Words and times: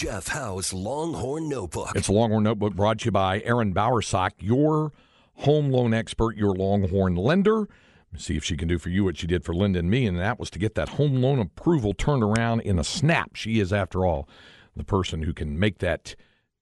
Jeff 0.00 0.28
Howe's 0.28 0.72
Longhorn 0.72 1.50
Notebook. 1.50 1.92
It's 1.94 2.08
a 2.08 2.12
Longhorn 2.12 2.44
Notebook 2.44 2.74
brought 2.74 3.00
to 3.00 3.04
you 3.04 3.10
by 3.10 3.42
Aaron 3.42 3.74
Bowersock, 3.74 4.30
your 4.38 4.92
home 5.40 5.70
loan 5.70 5.92
expert, 5.92 6.38
your 6.38 6.54
Longhorn 6.54 7.16
lender. 7.16 7.68
See 8.16 8.34
if 8.34 8.42
she 8.42 8.56
can 8.56 8.66
do 8.66 8.78
for 8.78 8.88
you 8.88 9.04
what 9.04 9.18
she 9.18 9.26
did 9.26 9.44
for 9.44 9.54
Linda 9.54 9.78
and 9.78 9.90
me, 9.90 10.06
and 10.06 10.18
that 10.18 10.40
was 10.40 10.48
to 10.52 10.58
get 10.58 10.74
that 10.76 10.88
home 10.88 11.16
loan 11.16 11.38
approval 11.38 11.92
turned 11.92 12.22
around 12.22 12.60
in 12.60 12.78
a 12.78 12.82
snap. 12.82 13.36
She 13.36 13.60
is, 13.60 13.74
after 13.74 14.06
all, 14.06 14.26
the 14.74 14.84
person 14.84 15.24
who 15.24 15.34
can 15.34 15.58
make 15.58 15.80
that 15.80 16.16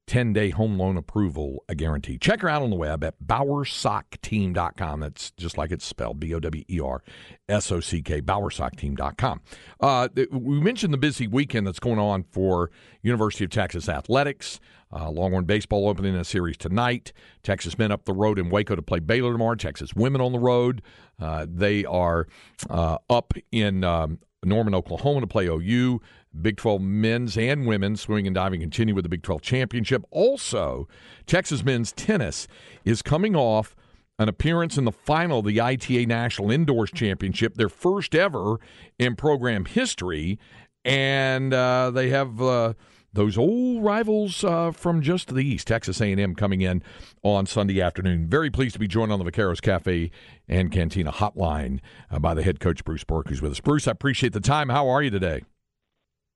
10 0.09 0.33
day 0.33 0.51
home 0.51 0.79
loan 0.79 0.97
approval 0.97 1.63
a 1.69 1.75
guarantee. 1.75 2.19
Check 2.19 2.41
her 2.41 2.49
out 2.49 2.63
on 2.63 2.71
the 2.71 2.77
web 2.77 3.05
at 3.05 3.15
bowersockteam.com. 3.25 5.01
That's 5.01 5.31
just 5.33 5.59
like 5.59 5.71
it's 5.71 5.85
spelled 5.85 6.19
B 6.19 6.35
O 6.35 6.41
W 6.41 6.65
E 6.69 6.81
R 6.81 7.03
S 7.49 7.71
O 7.71 7.79
C 7.79 8.03
K, 8.03 8.21
bowersockteam.com. 8.21 9.41
Uh, 9.81 10.09
we 10.33 10.61
mentioned 10.61 10.93
the 10.93 10.99
busy 10.99 11.27
weekend 11.27 11.67
that's 11.67 11.79
going 11.79 11.99
on 11.99 12.25
for 12.25 12.71
University 13.03 13.45
of 13.45 13.51
Texas 13.51 13.89
Athletics. 13.89 14.59
Uh, 14.91 15.11
Longhorn 15.11 15.45
baseball 15.45 15.87
opening 15.87 16.15
a 16.15 16.25
series 16.25 16.57
tonight. 16.57 17.13
Texas 17.43 17.79
men 17.79 17.93
up 17.93 18.07
the 18.07 18.15
road 18.15 18.39
in 18.39 18.49
Waco 18.49 18.75
to 18.75 18.81
play 18.81 19.01
Baylor 19.01 19.33
tomorrow. 19.33 19.55
Texas 19.55 19.95
women 19.95 20.23
on 20.23 20.33
the 20.33 20.39
road. 20.39 20.81
Uh, 21.21 21.47
they 21.49 21.85
are 21.85 22.27
uh, 22.71 22.97
up 23.11 23.35
in 23.53 23.85
um, 23.85 24.19
Norman, 24.45 24.75
Oklahoma 24.75 25.21
to 25.21 25.27
play 25.27 25.47
OU. 25.47 26.01
Big 26.41 26.57
12 26.57 26.81
men's 26.81 27.37
and 27.37 27.67
women's 27.67 28.01
swimming 28.03 28.27
and 28.27 28.35
diving 28.35 28.61
continue 28.61 28.95
with 28.95 29.05
the 29.05 29.09
Big 29.09 29.23
12 29.23 29.43
championship. 29.43 30.05
Also, 30.11 30.87
Texas 31.27 31.65
men's 31.65 31.93
tennis 31.93 32.47
is 32.85 33.03
coming 33.03 33.35
off 33.35 33.75
an 34.19 34.29
appearance 34.29 34.77
in 34.77 34.85
the 34.85 34.93
final 34.93 35.41
of 35.41 35.47
the 35.47 35.61
ITA 35.61 36.07
National 36.07 36.51
Indoors 36.51 36.91
Championship, 36.91 37.55
their 37.55 37.69
first 37.69 38.15
ever 38.15 38.59
in 38.99 39.17
program 39.17 39.65
history, 39.65 40.39
and 40.85 41.55
uh, 41.55 41.91
they 41.91 42.11
have 42.11 42.41
uh, 42.43 42.75
those 43.13 43.39
old 43.39 43.83
rivals 43.83 44.45
uh, 44.45 44.71
from 44.71 45.03
just 45.03 45.29
to 45.29 45.35
the 45.35 45.47
east, 45.47 45.67
Texas 45.67 46.01
A&M, 46.01 46.35
coming 46.35 46.61
in 46.61 46.83
on 47.23 47.47
Sunday 47.47 47.81
afternoon. 47.81 48.29
Very 48.29 48.51
pleased 48.51 48.75
to 48.75 48.79
be 48.79 48.89
joined 48.89 49.13
on 49.13 49.19
the 49.19 49.31
Vaqueros 49.31 49.63
Cafe 49.63 50.11
and 50.47 50.71
Cantina 50.71 51.13
Hotline 51.13 51.81
uh, 52.11 52.19
by 52.19 52.35
the 52.35 52.43
head 52.43 52.61
coach 52.61 52.85
Bruce 52.85 53.05
Berque, 53.05 53.29
who's 53.29 53.43
with 53.43 53.53
us. 53.53 53.61
Bruce, 53.61 53.89
I 53.89 53.93
appreciate 53.93 54.33
the 54.33 54.41
time. 54.41 54.69
How 54.69 54.89
are 54.89 55.03
you 55.03 55.11
today? 55.11 55.43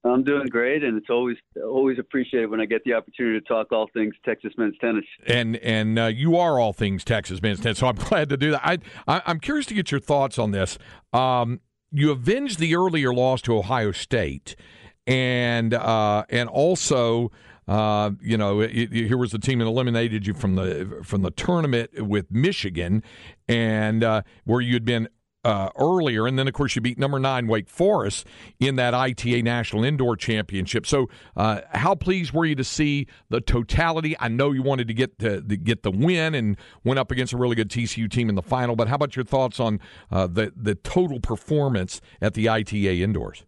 I'm 0.05 0.25
doing 0.25 0.47
great, 0.47 0.83
and 0.83 0.99
it's 0.99 1.11
always 1.11 1.37
always 1.63 1.99
appreciated 1.99 2.51
when 2.51 2.61
I 2.61 2.65
get 2.65 2.83
the 2.85 2.93
opportunity 2.93 3.39
to 3.39 3.47
talk 3.47 3.71
all 3.71 3.89
things 3.95 4.15
Texas 4.25 4.53
men's 4.59 4.75
tennis. 4.81 5.05
And 5.29 5.57
and 5.59 5.97
uh, 5.97 6.07
you 6.07 6.37
are 6.37 6.59
all 6.59 6.73
things 6.73 7.05
Texas 7.05 7.41
men's 7.41 7.61
tennis, 7.61 7.79
so 7.79 7.87
I'm 7.87 7.95
glad 8.09 8.29
to 8.31 8.37
do 8.37 8.51
that. 8.51 8.67
I, 8.67 8.79
I 9.07 9.23
am 9.31 9.39
curious 9.39 9.67
to 9.67 9.75
get 9.75 9.93
your 9.93 10.01
thoughts 10.01 10.39
on 10.41 10.51
this. 10.51 10.77
Um, 11.13 11.61
you 11.93 12.11
avenged 12.11 12.59
the 12.59 12.75
earlier 12.75 13.15
loss 13.15 13.43
to 13.43 13.57
Ohio 13.57 13.93
State, 13.93 14.57
and 15.07 15.75
uh, 15.75 16.25
and 16.29 16.49
also. 16.49 17.31
Uh, 17.69 18.11
you 18.21 18.37
know, 18.37 18.59
it, 18.61 18.73
it, 18.73 18.91
here 18.91 19.17
was 19.17 19.31
the 19.31 19.39
team 19.39 19.61
that 19.61 19.67
eliminated 19.67 20.27
you 20.27 20.35
from 20.35 20.57
the 20.57 21.01
from 21.05 21.23
the 21.23 21.31
tournament 21.31 21.91
with 22.09 22.29
Michigan, 22.29 23.05
and 23.47 24.03
uh, 24.03 24.23
where 24.45 24.61
you 24.61 24.75
had 24.75 24.85
been 24.85 25.09
uh, 25.45 25.71
earlier, 25.77 26.27
and 26.27 26.39
then 26.39 26.47
of 26.47 26.55
course 26.55 26.77
you 26.77 26.83
beat 26.83 26.99
number 26.99 27.19
nine 27.19 27.47
Wake 27.47 27.69
Forest 27.69 28.27
in 28.61 28.77
that 28.77 28.95
ITA 28.95 29.43
National 29.43 29.85
Indoor 29.85 30.17
Championship. 30.17 30.87
So, 30.87 31.09
uh, 31.37 31.63
how 31.73 31.95
pleased 31.95 32.33
were 32.33 32.45
you 32.45 32.55
to 32.55 32.65
see 32.65 33.07
the 33.29 33.41
totality? 33.41 34.17
I 34.21 34.29
know 34.29 34.53
you 34.53 34.63
wanted 34.63 34.89
to 34.89 34.95
get 34.95 35.19
the, 35.19 35.43
the, 35.45 35.57
get 35.57 35.83
the 35.83 35.91
win 35.91 36.35
and 36.35 36.57
went 36.85 36.99
up 36.99 37.11
against 37.11 37.33
a 37.33 37.37
really 37.37 37.57
good 37.57 37.71
TCU 37.71 38.11
team 38.11 38.29
in 38.29 38.35
the 38.35 38.43
final, 38.43 38.77
but 38.77 38.89
how 38.89 38.95
about 38.95 39.17
your 39.17 39.25
thoughts 39.25 39.59
on 39.59 39.81
uh, 40.11 40.27
the 40.27 40.53
the 40.57 40.75
total 40.75 41.19
performance 41.21 42.01
at 42.21 42.35
the 42.35 42.49
ITA 42.49 43.03
Indoors? 43.03 43.45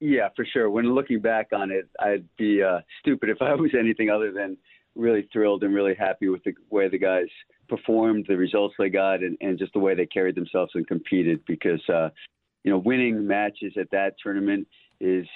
Yeah, 0.00 0.28
for 0.34 0.46
sure. 0.46 0.70
When 0.70 0.94
looking 0.94 1.20
back 1.20 1.48
on 1.52 1.70
it, 1.70 1.88
I'd 2.00 2.24
be 2.36 2.62
uh, 2.62 2.80
stupid 3.00 3.28
if 3.28 3.38
I 3.42 3.54
was 3.54 3.70
anything 3.78 4.10
other 4.10 4.32
than 4.32 4.56
really 4.96 5.28
thrilled 5.32 5.62
and 5.62 5.74
really 5.74 5.94
happy 5.94 6.28
with 6.28 6.42
the 6.44 6.52
way 6.70 6.88
the 6.88 6.98
guys 6.98 7.28
performed, 7.68 8.26
the 8.28 8.36
results 8.36 8.74
they 8.78 8.88
got, 8.88 9.20
and, 9.20 9.36
and 9.40 9.58
just 9.58 9.72
the 9.72 9.78
way 9.78 9.94
they 9.94 10.06
carried 10.06 10.34
themselves 10.34 10.72
and 10.74 10.86
competed. 10.86 11.44
Because 11.46 11.86
uh, 11.88 12.08
you 12.64 12.70
know, 12.70 12.78
winning 12.78 13.26
matches 13.26 13.74
at 13.78 13.90
that 13.90 14.14
tournament 14.22 14.66
is, 15.00 15.26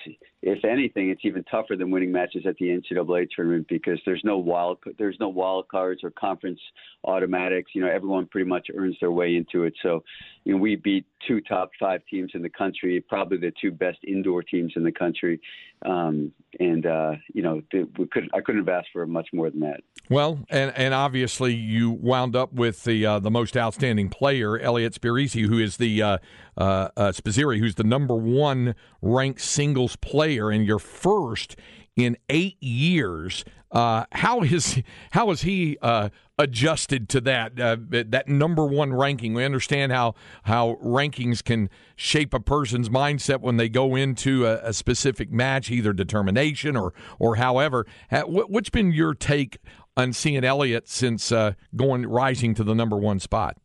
if 0.47 0.63
anything, 0.63 1.09
it's 1.09 1.25
even 1.25 1.43
tougher 1.45 1.75
than 1.75 1.91
winning 1.91 2.13
matches 2.13 2.45
at 2.47 2.55
the 2.57 2.67
NCAA 2.67 3.29
tournament 3.35 3.67
because 3.67 3.99
there's 4.05 4.21
no 4.25 4.37
wild 4.37 4.77
there's 4.99 5.17
no 5.19 5.31
wild 5.31 5.69
cards 5.69 6.05
or 6.05 6.11
conference 6.11 6.61
automatics. 7.03 7.71
You 7.75 7.81
know, 7.81 7.89
everyone 7.89 8.27
pretty 8.27 8.47
much 8.47 8.67
earns 8.77 8.95
their 9.01 9.11
way 9.11 9.37
into 9.37 9.65
it. 9.65 9.73
So, 9.83 10.05
you 10.45 10.53
know, 10.53 10.59
we 10.61 10.77
beat 10.77 11.07
two 11.27 11.41
top 11.41 11.71
five 11.81 12.03
teams 12.11 12.33
in 12.35 12.43
the 12.43 12.51
country, 12.51 13.03
probably 13.09 13.39
the 13.39 13.53
two 13.59 13.71
best 13.71 13.99
indoor 14.07 14.43
teams 14.43 14.75
in 14.77 14.85
the 14.85 14.93
country, 14.93 15.41
um, 15.87 16.31
and 16.61 16.85
uh, 16.85 17.13
you 17.33 17.43
know, 17.43 17.63
we 17.99 18.07
could 18.07 18.29
I 18.35 18.41
couldn't 18.41 18.67
have 18.67 18.69
asked 18.69 18.89
for 18.93 19.07
much 19.07 19.29
more 19.33 19.49
than 19.49 19.61
that. 19.61 19.81
Well, 20.11 20.41
and 20.51 20.73
and 20.77 20.93
obviously 20.93 21.55
you 21.55 21.91
wound 21.91 22.37
up 22.37 22.53
with 22.53 22.85
the 22.85 23.07
uh, 23.07 23.19
the 23.19 23.31
most 23.31 23.57
outstanding 23.57 24.11
player, 24.11 24.59
Elliot 24.59 24.93
Spizzirri, 24.93 25.47
who 25.47 25.59
is 25.59 25.79
the 25.79 26.03
uh, 26.03 26.19
uh, 26.57 26.89
uh 26.97 27.13
who's 27.15 27.75
the 27.75 27.85
number 27.85 28.15
one 28.15 28.75
ranked 29.03 29.41
singles 29.41 29.97
player, 29.97 30.34
and 30.39 30.67
your 30.67 30.79
first 30.79 31.57
in 31.97 32.17
eight 32.29 32.63
years. 32.63 33.45
Uh, 33.71 34.05
how 34.13 34.43
is 34.43 34.81
how 35.13 35.31
is 35.31 35.43
he 35.43 35.77
uh, 35.83 36.09
adjusted 36.39 37.09
to 37.09 37.21
that 37.21 37.59
uh, 37.59 37.77
that 37.89 38.29
number 38.29 38.65
one 38.65 38.93
ranking? 38.95 39.35
We 39.35 39.45
understand 39.45 39.91
how 39.91 40.15
how 40.45 40.77
rankings 40.83 41.43
can 41.43 41.69
shape 41.97 42.33
a 42.35 42.41
person's 42.41 42.89
mindset 42.89 43.41
when 43.41 43.57
they 43.57 43.69
go 43.69 43.97
into 43.97 44.47
a, 44.47 44.69
a 44.69 44.73
specific 44.73 45.33
match, 45.33 45.71
either 45.71 45.93
determination 45.93 46.77
or 46.77 46.95
or 47.19 47.37
however. 47.37 47.85
What's 48.11 48.71
been 48.71 48.93
your 48.93 49.15
take 49.15 49.59
on 49.97 50.13
seeing 50.13 50.45
Eliot 50.45 50.89
since 50.89 51.33
uh, 51.33 51.55
going 51.75 52.07
rising 52.07 52.55
to 52.55 52.65
the 52.65 52.75
number 52.75 52.97
one 52.97 53.19
spot? 53.19 53.57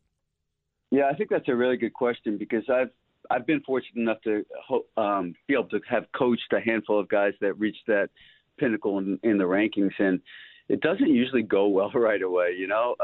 Yeah, 0.90 1.08
I 1.08 1.14
think 1.14 1.30
that's 1.30 1.48
a 1.48 1.54
really 1.54 1.76
good 1.76 1.92
question 1.94 2.36
because 2.36 2.64
I've 2.68 2.90
I've 3.30 3.46
been 3.46 3.60
fortunate 3.60 4.00
enough 4.00 4.20
to 4.22 4.44
um, 5.00 5.34
be 5.46 5.54
able 5.54 5.68
to 5.68 5.80
have 5.88 6.04
coached 6.16 6.52
a 6.52 6.60
handful 6.60 6.98
of 6.98 7.08
guys 7.08 7.32
that 7.40 7.54
reached 7.54 7.86
that 7.86 8.10
pinnacle 8.58 8.98
in, 8.98 9.18
in 9.22 9.38
the 9.38 9.44
rankings, 9.44 9.92
and 9.98 10.20
it 10.68 10.80
doesn't 10.80 11.08
usually 11.08 11.42
go 11.42 11.68
well 11.68 11.92
right 11.94 12.22
away, 12.22 12.54
you 12.58 12.66
know, 12.66 12.96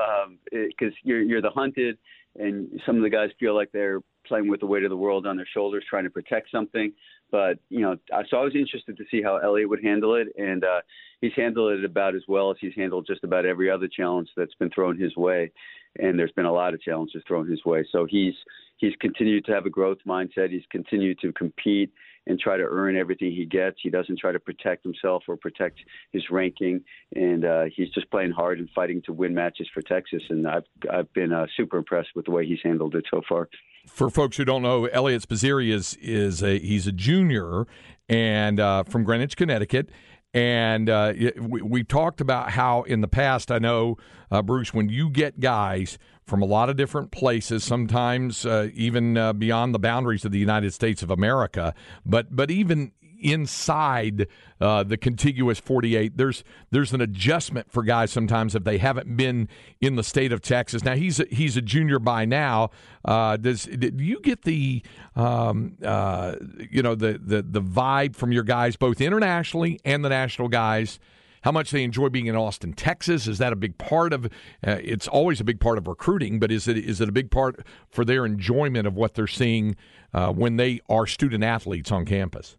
because 0.50 0.92
um, 0.92 0.98
you're 1.04 1.22
you're 1.22 1.42
the 1.42 1.50
hunted, 1.50 1.97
and 2.38 2.81
some 2.84 2.97
of 2.97 3.03
the 3.03 3.10
guys 3.10 3.31
feel 3.38 3.54
like 3.54 3.70
they're 3.72 4.00
playing 4.26 4.48
with 4.48 4.60
the 4.60 4.66
weight 4.66 4.84
of 4.84 4.91
the 4.91 4.97
world 4.97 5.26
on 5.26 5.36
their 5.36 5.48
shoulders, 5.54 5.84
trying 5.88 6.04
to 6.04 6.10
protect 6.10 6.50
something. 6.50 6.92
But 7.31 7.59
you 7.69 7.81
know, 7.81 7.97
so 8.31 8.37
I 8.37 8.44
was 8.44 8.54
interested 8.54 8.97
to 8.97 9.04
see 9.10 9.22
how 9.22 9.37
Elliot 9.38 9.69
would 9.69 9.82
handle 9.82 10.14
it, 10.14 10.28
and 10.37 10.64
uh, 10.64 10.81
he's 11.20 11.32
handled 11.34 11.78
it 11.78 11.84
about 11.84 12.14
as 12.14 12.22
well 12.28 12.50
as 12.50 12.56
he's 12.60 12.75
handled 12.76 13.06
just 13.06 13.25
about 13.25 13.47
every 13.47 13.70
other 13.70 13.88
challenge 13.88 14.28
that's 14.37 14.54
been 14.54 14.70
thrown 14.70 14.98
his 14.98 15.16
way. 15.16 15.50
And 15.98 16.19
there's 16.19 16.32
been 16.32 16.44
a 16.44 16.53
lot 16.53 16.75
of 16.75 16.82
challenges 16.82 17.22
thrown 17.26 17.50
his 17.50 17.65
way. 17.65 17.84
So 17.91 18.06
he's 18.09 18.34
he's 18.76 18.94
continued 19.00 19.44
to 19.47 19.53
have 19.53 19.66
a 19.66 19.70
growth 19.70 19.98
mindset. 20.06 20.50
He's 20.50 20.66
continued 20.70 21.19
to 21.20 21.32
compete 21.32 21.91
and 22.26 22.38
try 22.38 22.56
to 22.56 22.65
earn 22.65 22.97
everything 22.97 23.32
he 23.32 23.47
gets. 23.47 23.78
He 23.82 23.91
doesn't 23.91 24.19
try 24.19 24.32
to 24.32 24.41
protect 24.41 24.82
himself 24.82 25.22
or 25.28 25.36
protect 25.36 25.78
his 26.12 26.25
ranking, 26.31 26.82
and 27.15 27.44
uh, 27.44 27.65
he's 27.75 27.88
just 27.91 28.10
playing 28.10 28.32
hard 28.32 28.59
and 28.59 28.69
fighting 28.75 29.00
to 29.06 29.12
win 29.12 29.34
matches 29.34 29.69
for 29.72 29.82
Texas. 29.82 30.22
And 30.28 30.47
I've 30.47 30.65
I've 30.92 31.12
been 31.12 31.32
uh, 31.32 31.47
super 31.56 31.78
impressed 31.78 32.10
with 32.15 32.26
the 32.26 32.32
way 32.32 32.47
he's 32.47 32.62
handled 32.62 32.94
it 32.94 33.04
so 33.10 33.22
far. 33.28 33.48
For 33.86 34.10
folks 34.10 34.36
who 34.36 34.44
don't 34.44 34.62
know, 34.62 34.86
Elliot 34.86 35.22
Spizzirri 35.22 35.72
is 35.72 35.97
is 36.00 36.42
a 36.42 36.58
he's 36.58 36.86
a 36.86 36.92
junior 36.92 37.66
and 38.08 38.60
uh, 38.60 38.84
from 38.84 39.04
Greenwich, 39.04 39.36
Connecticut. 39.36 39.91
And 40.34 40.91
uh, 40.91 41.14
we, 41.41 41.62
we 41.62 41.82
talked 41.82 42.20
about 42.20 42.50
how 42.50 42.82
in 42.82 43.00
the 43.00 43.08
past, 43.08 43.50
I 43.50 43.58
know, 43.58 43.97
uh, 44.30 44.42
Bruce, 44.42 44.74
when 44.74 44.91
you 44.91 45.08
get 45.08 45.41
guys 45.41 45.98
from 46.26 46.42
a 46.42 46.44
lot 46.44 46.69
of 46.69 46.76
different 46.76 47.10
places, 47.10 47.64
sometimes 47.64 48.44
uh, 48.44 48.69
even 48.74 49.16
uh, 49.16 49.32
beyond 49.32 49.74
the 49.74 49.78
boundaries 49.78 50.26
of 50.26 50.32
the 50.32 50.38
United 50.38 50.74
States 50.74 51.03
of 51.03 51.10
America. 51.10 51.74
But 52.04 52.34
but 52.36 52.50
even 52.50 52.92
inside 53.21 54.27
uh, 54.60 54.82
the 54.82 54.97
contiguous 54.97 55.59
48 55.59 56.16
there's 56.16 56.45
there's 56.71 56.92
an 56.92 57.01
adjustment 57.01 57.71
for 57.71 57.83
guys 57.83 58.10
sometimes 58.10 58.54
if 58.54 58.65
they 58.65 58.78
haven't 58.78 59.16
been 59.16 59.48
in 59.80 59.97
the 59.97 60.03
state 60.03 60.33
of 60.33 60.41
Texas 60.41 60.84
now 60.84 60.95
he's 60.95 61.21
a, 61.21 61.27
he's 61.30 61.57
a 61.57 61.63
junior 61.63 61.98
by 61.98 62.24
now 62.24 62.71
uh, 63.04 63.36
does 63.36 63.65
do 63.65 63.92
you 63.98 64.21
get 64.21 64.42
the 64.42 64.83
um, 65.15 65.77
uh, 65.84 66.36
you 66.71 66.83
know 66.83 66.95
the, 66.95 67.21
the 67.22 67.42
the 67.42 67.63
vibe 67.63 68.16
from 68.16 68.33
your 68.33 68.45
guys 68.45 68.77
both 68.77 69.01
internationally 69.01 69.78
and 69.84 70.04
the 70.04 70.09
national 70.09 70.48
guys 70.48 70.98
how 71.47 71.53
much 71.53 71.71
they 71.71 71.84
enjoy 71.84 72.09
being 72.09 72.27
in 72.27 72.34
Austin, 72.34 72.72
Texas. 72.72 73.28
Is 73.28 73.39
that 73.39 73.53
a 73.53 73.57
big 73.57 73.78
part 73.78 74.12
of? 74.12 74.24
Uh, 74.27 74.78
it's 74.83 75.07
always 75.07 75.41
a 75.41 75.45
big 75.45 75.60
part 75.60 75.78
of 75.78 75.86
recruiting, 75.86 76.41
but 76.41 76.51
is 76.51 76.66
it 76.66 76.77
is 76.77 77.01
it 77.01 77.09
a 77.09 77.12
big 77.12 77.30
part 77.30 77.65
for 77.89 78.04
their 78.04 78.27
enjoyment 78.27 78.84
of 78.84 78.97
what 78.97 79.15
they're 79.15 79.28
seeing 79.28 79.77
uh, 80.12 80.33
when 80.33 80.57
they 80.57 80.80
are 80.89 81.07
student 81.07 81.45
athletes 81.45 81.92
on 81.92 82.04
campus? 82.04 82.57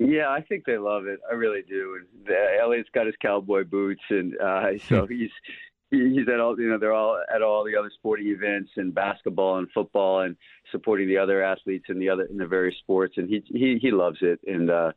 Yeah, 0.00 0.30
I 0.30 0.40
think 0.40 0.64
they 0.64 0.78
love 0.78 1.06
it. 1.06 1.20
I 1.30 1.34
really 1.34 1.62
do. 1.68 1.98
And 2.00 2.26
the, 2.26 2.58
Eliot's 2.58 2.88
got 2.94 3.04
his 3.04 3.14
cowboy 3.20 3.64
boots, 3.64 4.00
and 4.08 4.34
uh, 4.40 4.78
so 4.88 5.06
he's 5.08 5.30
he's 5.90 6.26
at 6.32 6.40
all 6.40 6.58
you 6.58 6.70
know 6.70 6.78
they're 6.78 6.94
all 6.94 7.20
at 7.32 7.42
all 7.42 7.64
the 7.64 7.76
other 7.76 7.90
sporting 7.94 8.28
events 8.28 8.70
and 8.76 8.94
basketball 8.94 9.58
and 9.58 9.68
football 9.72 10.20
and 10.20 10.36
supporting 10.70 11.06
the 11.06 11.18
other 11.18 11.42
athletes 11.42 11.86
in 11.88 11.98
the 11.98 12.08
other 12.08 12.24
in 12.24 12.38
the 12.38 12.46
various 12.46 12.78
sports 12.78 13.14
and 13.16 13.28
he 13.28 13.42
he 13.46 13.76
he 13.82 13.90
loves 13.90 14.18
it 14.20 14.38
and 14.46 14.70
uh 14.70 14.92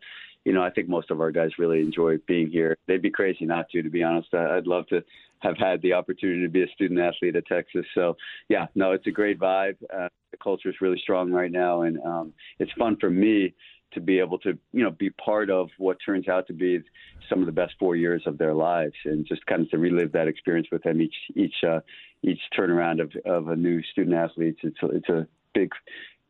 you 0.46 0.52
know, 0.52 0.62
I 0.62 0.70
think 0.70 0.90
most 0.90 1.10
of 1.10 1.22
our 1.22 1.32
guys 1.32 1.52
really 1.58 1.80
enjoy 1.80 2.18
being 2.28 2.50
here. 2.50 2.78
They'd 2.88 3.02
be 3.02 3.10
crazy 3.10 3.46
not 3.46 3.70
to, 3.70 3.82
to 3.82 3.90
be 3.90 4.04
honest. 4.04 4.34
I'd 4.34 4.68
love 4.68 4.88
to 4.88 5.02
have 5.40 5.58
had 5.58 5.82
the 5.82 5.94
opportunity 5.94 6.42
to 6.42 6.50
be 6.50 6.64
a 6.64 6.68
student 6.74 7.00
athlete 7.00 7.36
at 7.36 7.46
Texas. 7.46 7.86
So, 7.96 8.18
yeah, 8.50 8.68
no, 8.76 8.92
it's 8.92 9.08
a 9.08 9.12
great 9.12 9.40
vibe. 9.40 9.78
Uh, 9.84 10.10
the 10.32 10.38
culture 10.42 10.70
is 10.70 10.76
really 10.82 11.00
strong 11.02 11.32
right 11.32 11.52
now, 11.52 11.84
and 11.84 11.98
um, 12.02 12.34
it's 12.60 12.72
fun 12.74 12.98
for 13.00 13.10
me 13.10 13.54
to 13.94 14.02
be 14.02 14.20
able 14.20 14.38
to, 14.40 14.58
you 14.72 14.84
know, 14.84 14.92
be 14.92 15.10
part 15.12 15.50
of 15.50 15.70
what 15.78 15.98
turns 16.06 16.28
out 16.28 16.48
to 16.48 16.54
be 16.54 16.82
some 17.30 17.40
of 17.40 17.46
the 17.46 17.52
best 17.52 17.74
four 17.80 17.96
years 17.96 18.24
of 18.26 18.38
their 18.38 18.54
lives, 18.54 18.94
and 19.06 19.26
just 19.26 19.46
kind 19.46 19.62
of 19.62 19.70
to 19.72 19.78
relive 19.78 20.12
that 20.12 20.28
experience 20.28 20.68
with 20.72 20.84
them 20.84 21.02
each 21.02 21.16
each 21.36 21.56
uh, 21.68 21.80
each 22.24 22.40
turnaround 22.58 23.02
of, 23.02 23.12
of 23.26 23.48
a 23.50 23.56
new 23.56 23.82
student 23.84 24.16
athlete. 24.16 24.58
It's 24.64 24.82
a, 24.82 24.88
it's 24.88 25.10
a 25.10 25.28
big, 25.54 25.72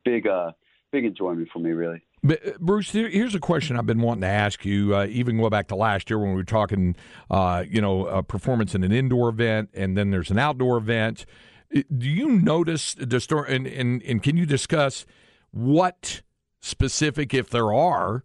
big, 0.03 0.27
uh, 0.27 0.51
big 0.91 1.05
enjoyment 1.05 1.49
for 1.53 1.59
me, 1.59 1.71
really. 1.71 2.01
But 2.23 2.47
uh, 2.47 2.51
Bruce, 2.59 2.91
here's 2.91 3.35
a 3.35 3.39
question 3.39 3.77
I've 3.77 3.85
been 3.85 4.01
wanting 4.01 4.21
to 4.21 4.27
ask 4.27 4.65
you. 4.65 4.95
Uh, 4.95 5.05
even 5.09 5.37
go 5.37 5.49
back 5.49 5.67
to 5.67 5.75
last 5.75 6.09
year 6.09 6.17
when 6.19 6.29
we 6.29 6.35
were 6.35 6.43
talking, 6.43 6.95
uh, 7.29 7.63
you 7.67 7.81
know, 7.81 8.05
a 8.05 8.23
performance 8.23 8.73
in 8.73 8.83
an 8.83 8.91
indoor 8.91 9.29
event, 9.29 9.69
and 9.73 9.97
then 9.97 10.11
there's 10.11 10.31
an 10.31 10.39
outdoor 10.39 10.77
event. 10.77 11.25
Do 11.73 12.07
you 12.07 12.29
notice 12.29 12.93
the 12.93 13.19
story? 13.19 13.55
And, 13.55 13.67
and 13.67 14.01
and 14.03 14.23
can 14.23 14.37
you 14.37 14.45
discuss 14.45 15.05
what 15.51 16.21
specific, 16.63 17.33
if 17.33 17.49
there 17.49 17.73
are, 17.73 18.23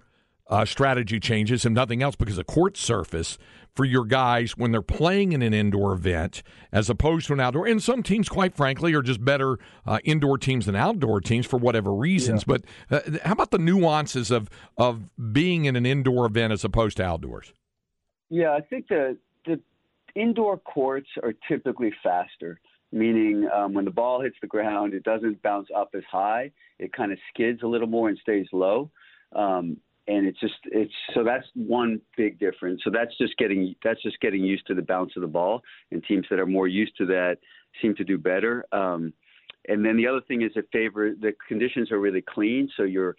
uh, 0.49 0.65
strategy 0.65 1.21
changes 1.21 1.67
and 1.67 1.75
nothing 1.75 2.03
else 2.03 2.17
because 2.17 2.39
of 2.39 2.47
court 2.47 2.77
surface 2.77 3.37
for 3.75 3.85
your 3.85 4.05
guys 4.05 4.57
when 4.57 4.73
they're 4.73 4.81
playing 4.81 5.33
in 5.33 5.43
an 5.43 5.53
indoor 5.53 5.93
event 5.93 6.43
as 6.73 6.89
opposed 6.89 7.27
to 7.27 7.33
an 7.33 7.41
outdoor. 7.41 7.67
And 7.67 7.83
some 7.83 8.03
teams, 8.03 8.29
quite 8.29 8.55
frankly, 8.55 8.95
are 8.95 9.03
just 9.03 9.25
better 9.25 9.59
uh, 9.87 9.99
indoor 10.05 10.39
teams 10.39 10.67
than 10.67 10.75
outdoor 10.75 11.21
teams 11.21 11.47
for 11.47 11.59
whatever 11.59 11.93
reasons. 11.93 12.45
Yeah. 12.47 12.57
But 12.91 13.07
uh, 13.07 13.19
how 13.25 13.33
about 13.33 13.51
the 13.51 13.59
nuances 13.59 14.31
of 14.31 14.49
of 14.77 15.05
being 15.33 15.67
in 15.67 15.77
an 15.77 15.85
indoor 15.85 16.27
event 16.27 16.53
as 16.53 16.65
opposed 16.65 16.97
to 16.97 17.05
outdoors? 17.05 17.53
Yeah, 18.31 18.53
I 18.53 18.61
think 18.61 18.89
the 18.89 19.17
the 19.45 19.61
indoor 20.15 20.57
courts 20.59 21.09
are 21.23 21.35
typically 21.47 21.93
faster. 22.03 22.61
Meaning, 22.91 23.49
um, 23.55 23.75
when 23.75 23.85
the 23.85 23.91
ball 23.91 24.23
hits 24.23 24.37
the 24.41 24.47
ground, 24.47 24.95
it 24.95 25.03
doesn't 25.03 25.43
bounce 25.43 25.69
up 25.77 25.91
as 25.95 26.05
high. 26.11 26.51
It 26.79 26.93
kind 26.93 27.13
of 27.13 27.19
skids 27.33 27.61
a 27.63 27.67
little 27.67 27.87
more 27.87 28.09
and 28.09 28.19
stays 28.19 28.47
low. 28.53 28.91
Um, 29.37 29.77
and 30.07 30.27
it's 30.27 30.41
just 30.41 30.55
it's 30.65 30.93
so 31.15 31.23
that's 31.23 31.45
one 31.55 32.01
big 32.17 32.39
difference. 32.39 32.81
So 32.83 32.91
that's 32.91 33.17
just 33.19 33.37
getting 33.37 33.75
that's 33.85 34.03
just 34.03 34.19
getting 34.21 34.43
used 34.43 34.67
to 34.69 34.75
the 34.75 34.83
bounce 34.83 35.13
of 35.17 35.23
the 35.23 35.29
ball, 35.29 35.63
and 35.93 36.03
teams 36.03 36.27
that 36.31 36.39
are 36.39 36.47
more 36.47 36.67
used 36.67 36.97
to 36.97 37.07
that 37.07 37.37
seem 37.83 37.95
to 37.97 38.05
do 38.05 38.17
better. 38.17 38.65
Um, 38.73 39.13
and 39.69 39.85
then 39.85 39.97
the 39.97 40.07
other 40.07 40.23
thing 40.27 40.43
is 40.43 40.53
that 40.55 40.65
favor 40.73 41.11
the 41.11 41.33
conditions 41.47 41.93
are 41.93 42.01
really 42.01 42.23
clean, 42.23 42.71
so 42.77 42.85
your 42.85 43.17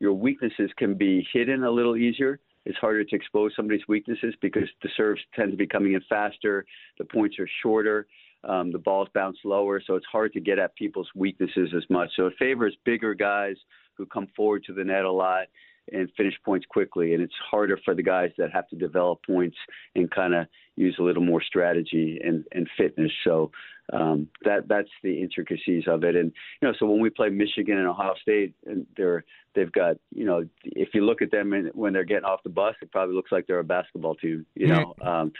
your 0.00 0.14
weaknesses 0.14 0.70
can 0.76 0.94
be 0.94 1.26
hidden 1.32 1.62
a 1.62 1.70
little 1.70 1.96
easier. 1.96 2.40
It's 2.64 2.78
harder 2.78 3.04
to 3.04 3.16
expose 3.16 3.52
somebody's 3.56 3.86
weaknesses 3.88 4.34
because 4.40 4.68
the 4.82 4.88
serves 4.96 5.20
tend 5.34 5.52
to 5.52 5.56
be 5.56 5.66
coming 5.66 5.94
in 5.94 6.00
faster, 6.08 6.64
the 6.98 7.04
points 7.04 7.38
are 7.38 7.48
shorter, 7.62 8.06
um, 8.44 8.72
the 8.72 8.78
balls 8.78 9.08
bounce 9.14 9.38
lower, 9.44 9.80
so 9.86 9.94
it's 9.94 10.06
hard 10.10 10.32
to 10.32 10.40
get 10.40 10.58
at 10.58 10.74
people's 10.76 11.08
weaknesses 11.14 11.70
as 11.76 11.84
much. 11.88 12.10
So 12.16 12.26
it 12.26 12.34
favors 12.38 12.76
bigger 12.84 13.14
guys 13.14 13.56
who 13.96 14.06
come 14.06 14.26
forward 14.34 14.64
to 14.64 14.72
the 14.72 14.84
net 14.84 15.04
a 15.04 15.12
lot 15.12 15.46
and 15.92 16.08
finish 16.16 16.34
points 16.44 16.66
quickly. 16.68 17.14
And 17.14 17.22
it's 17.22 17.34
harder 17.50 17.78
for 17.84 17.94
the 17.94 18.02
guys 18.02 18.30
that 18.38 18.52
have 18.52 18.68
to 18.68 18.76
develop 18.76 19.20
points 19.26 19.56
and 19.94 20.10
kind 20.10 20.34
of 20.34 20.46
use 20.76 20.96
a 20.98 21.02
little 21.02 21.22
more 21.22 21.42
strategy 21.42 22.20
and, 22.22 22.44
and 22.52 22.68
fitness. 22.76 23.10
So 23.24 23.50
um, 23.92 24.28
that 24.44 24.68
that's 24.68 24.88
the 25.02 25.20
intricacies 25.20 25.84
of 25.86 26.04
it. 26.04 26.14
And 26.14 26.32
you 26.60 26.68
know, 26.68 26.74
so 26.78 26.86
when 26.86 27.00
we 27.00 27.10
play 27.10 27.30
Michigan 27.30 27.78
and 27.78 27.88
Ohio 27.88 28.14
State, 28.22 28.54
and 28.64 28.86
they're 28.96 29.24
they've 29.54 29.72
got 29.72 29.96
you 30.14 30.24
know, 30.24 30.44
if 30.64 30.90
you 30.94 31.04
look 31.04 31.20
at 31.20 31.30
them 31.30 31.52
when 31.74 31.92
they're 31.92 32.04
getting 32.04 32.24
off 32.24 32.42
the 32.44 32.50
bus, 32.50 32.74
it 32.80 32.92
probably 32.92 33.14
looks 33.14 33.32
like 33.32 33.46
they're 33.46 33.58
a 33.58 33.64
basketball 33.64 34.14
team. 34.14 34.46
You 34.54 34.68
know, 34.68 34.94
mm-hmm. 35.00 35.08
um, 35.08 35.32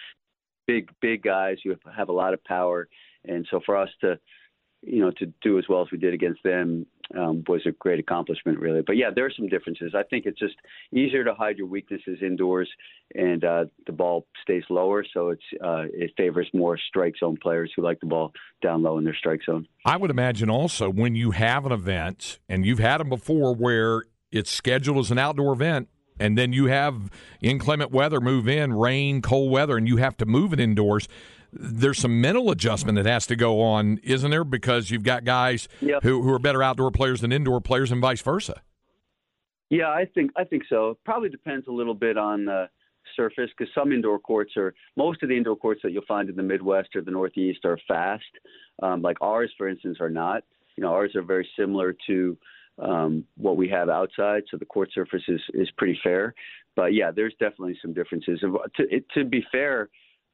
big 0.67 0.91
big 1.01 1.23
guys 1.23 1.59
who 1.63 1.75
have 1.95 2.09
a 2.09 2.13
lot 2.13 2.35
of 2.35 2.43
power. 2.45 2.89
And 3.25 3.47
so 3.51 3.61
for 3.65 3.77
us 3.77 3.89
to 4.01 4.19
you 4.83 5.01
know, 5.01 5.13
to 5.13 5.33
do 5.43 5.59
as 5.59 5.65
well 5.69 5.81
as 5.81 5.89
we 5.93 5.99
did 5.99 6.13
against 6.13 6.43
them 6.43 6.87
um, 7.17 7.45
was 7.47 7.63
a 7.67 7.73
great 7.73 8.01
accomplishment, 8.01 8.59
really. 8.59 8.83
But 8.83 8.97
yeah, 8.97 9.11
there 9.15 9.25
are 9.25 9.31
some 9.31 9.49
differences. 9.49 9.95
I 9.95 10.03
think 10.03 10.27
it's 10.27 10.39
just 10.39 10.57
easier 10.93 11.25
to 11.25 11.35
hide 11.35 11.57
your 11.57 11.69
weaknesses 11.69 12.19
indoors, 12.21 12.69
and 13.15 13.45
uh, 13.45 13.65
the 13.87 13.93
ball 13.93 14.27
stays 14.43 14.65
lower, 14.71 15.05
so 15.15 15.29
it's 15.29 15.43
uh, 15.63 15.85
it 15.93 16.13
favors 16.17 16.49
more 16.53 16.79
strike 16.89 17.15
zone 17.19 17.39
players 17.41 17.73
who 17.77 17.83
like 17.83 18.01
the 18.01 18.07
ball 18.07 18.33
down 18.61 18.83
low 18.83 18.99
in 18.99 19.05
their 19.05 19.15
strike 19.15 19.41
zone. 19.45 19.69
I 19.85 19.97
would 19.97 20.11
imagine 20.11 20.51
also 20.51 20.91
when 20.91 21.15
you 21.15 21.31
have 21.31 21.65
an 21.65 21.73
event, 21.73 22.41
and 22.49 22.67
you've 22.67 22.81
had 22.81 22.99
them 22.99 23.09
before, 23.09 23.55
where 23.55 24.05
it's 24.33 24.51
scheduled 24.51 24.99
as 24.99 25.11
an 25.13 25.19
outdoor 25.19 25.53
event, 25.53 25.89
and 26.19 26.37
then 26.37 26.53
you 26.53 26.67
have 26.67 27.11
inclement 27.41 27.91
weather 27.91 28.21
move 28.21 28.49
in, 28.49 28.73
rain, 28.73 29.23
cold 29.23 29.51
weather, 29.51 29.77
and 29.77 29.89
you 29.89 29.97
have 29.99 30.17
to 30.19 30.27
move 30.27 30.53
it 30.53 30.61
indoors 30.61 31.09
there's 31.53 31.99
some 31.99 32.21
mental 32.21 32.51
adjustment 32.51 32.97
that 32.97 33.07
has 33.07 33.27
to 33.27 33.37
go 33.37 33.61
on, 33.61 33.99
isn't 34.03 34.31
there? 34.31 34.45
Because 34.45 34.91
you've 34.91 35.03
got 35.03 35.25
guys 35.25 35.69
yep. 35.81 36.03
who, 36.03 36.23
who 36.23 36.33
are 36.33 36.39
better 36.39 36.63
outdoor 36.63 36.91
players 36.91 37.21
than 37.21 37.31
indoor 37.33 37.61
players, 37.61 37.93
and 37.93 38.01
vice 38.01 38.23
versa. 38.23 38.63
Yeah, 39.69 39.89
I 39.89 40.07
think 40.15 40.31
I 40.37 40.45
think 40.45 40.65
so. 40.69 40.99
Probably 41.05 41.29
depends 41.29 41.67
a 41.67 41.73
little 41.73 41.95
bit 41.95 42.19
on 42.19 42.45
the 42.45 42.69
surface 43.17 43.51
because 43.57 43.73
some 43.75 43.93
indoor 43.93 44.19
courts 44.19 44.53
are 44.57 44.75
most 44.97 45.23
of 45.23 45.29
the 45.29 45.37
indoor 45.37 45.57
courts 45.57 45.81
that 45.83 45.93
you'll 45.93 46.05
find 46.07 46.29
in 46.29 46.37
the 46.37 46.43
Midwest 46.43 46.95
or 46.95 47.03
the 47.03 47.11
Northeast 47.11 47.65
are 47.65 47.79
fast. 47.89 48.25
Um, 48.83 49.03
like 49.03 49.17
ours, 49.21 49.51
for 49.57 49.69
instance, 49.69 49.99
are 50.01 50.11
not. 50.11 50.45
You 50.77 50.85
know, 50.85 50.93
ours 50.93 51.15
are 51.15 51.23
very 51.23 51.49
similar 51.59 51.95
to 52.07 52.37
um, 52.79 53.25
what 53.37 53.57
we 53.57 53.69
have 53.69 53.89
outside, 53.89 54.43
so 54.51 54.57
the 54.57 54.65
court 54.65 54.91
surface 54.93 55.23
is 55.29 55.41
is 55.55 55.71
pretty 55.77 55.99
fair. 56.03 56.35
But 56.75 56.95
yeah, 56.95 57.11
there's 57.11 57.35
definitely 57.39 57.79
some 57.83 57.93
differences. 57.93 58.41
To, 58.41 59.01
to 59.15 59.25
be 59.25 59.45
fair, 59.53 59.91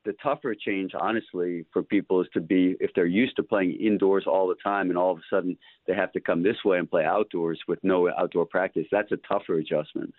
the 0.09 0.15
tougher 0.23 0.55
change, 0.55 0.93
honestly, 0.99 1.67
for 1.71 1.83
people 1.83 2.23
is 2.23 2.29
to 2.33 2.41
be 2.41 2.77
if 2.81 2.91
they're 2.95 3.05
used 3.05 3.37
to 3.37 3.43
playing 3.43 3.73
indoors 3.73 4.25
all 4.27 4.49
the 4.49 4.55
time, 4.65 4.89
and 4.89 4.97
all 4.97 5.11
of 5.13 5.19
a 5.19 5.23
sudden 5.29 5.55
they 5.87 5.93
have 5.93 6.11
to 6.13 6.21
come 6.21 6.43
this 6.43 6.57
way 6.65 6.79
and 6.79 6.89
play 6.89 7.05
outdoors 7.05 7.61
with 7.69 7.79
no 7.83 8.09
outdoor 8.09 8.47
practice. 8.47 8.87
That's 8.91 9.13
a 9.13 9.19
tougher 9.29 9.59
adjustment 9.59 10.15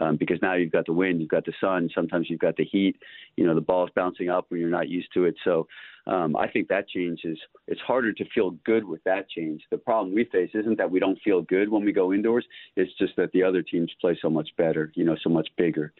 um, 0.00 0.16
because 0.16 0.38
now 0.40 0.54
you've 0.54 0.72
got 0.72 0.86
the 0.86 0.94
wind, 0.94 1.20
you've 1.20 1.28
got 1.28 1.44
the 1.44 1.52
sun, 1.60 1.90
sometimes 1.94 2.30
you've 2.30 2.40
got 2.40 2.56
the 2.56 2.64
heat. 2.64 2.96
You 3.36 3.44
know, 3.44 3.54
the 3.54 3.60
ball's 3.60 3.90
bouncing 3.94 4.30
up 4.30 4.46
when 4.48 4.60
you're 4.60 4.70
not 4.70 4.88
used 4.88 5.12
to 5.12 5.24
it. 5.24 5.34
So 5.44 5.66
um, 6.06 6.36
I 6.36 6.48
think 6.48 6.68
that 6.68 6.88
change 6.88 7.20
is 7.24 7.36
it's 7.68 7.82
harder 7.82 8.14
to 8.14 8.24
feel 8.34 8.52
good 8.64 8.86
with 8.86 9.04
that 9.04 9.28
change. 9.28 9.60
The 9.70 9.76
problem 9.76 10.14
we 10.14 10.24
face 10.24 10.52
isn't 10.54 10.78
that 10.78 10.90
we 10.90 11.00
don't 11.00 11.20
feel 11.22 11.42
good 11.42 11.68
when 11.68 11.84
we 11.84 11.92
go 11.92 12.14
indoors; 12.14 12.46
it's 12.76 12.96
just 12.96 13.14
that 13.16 13.32
the 13.32 13.42
other 13.42 13.60
teams 13.60 13.92
play 14.00 14.18
so 14.22 14.30
much 14.30 14.48
better, 14.56 14.90
you 14.94 15.04
know, 15.04 15.16
so 15.22 15.28
much 15.28 15.48
bigger. 15.58 15.92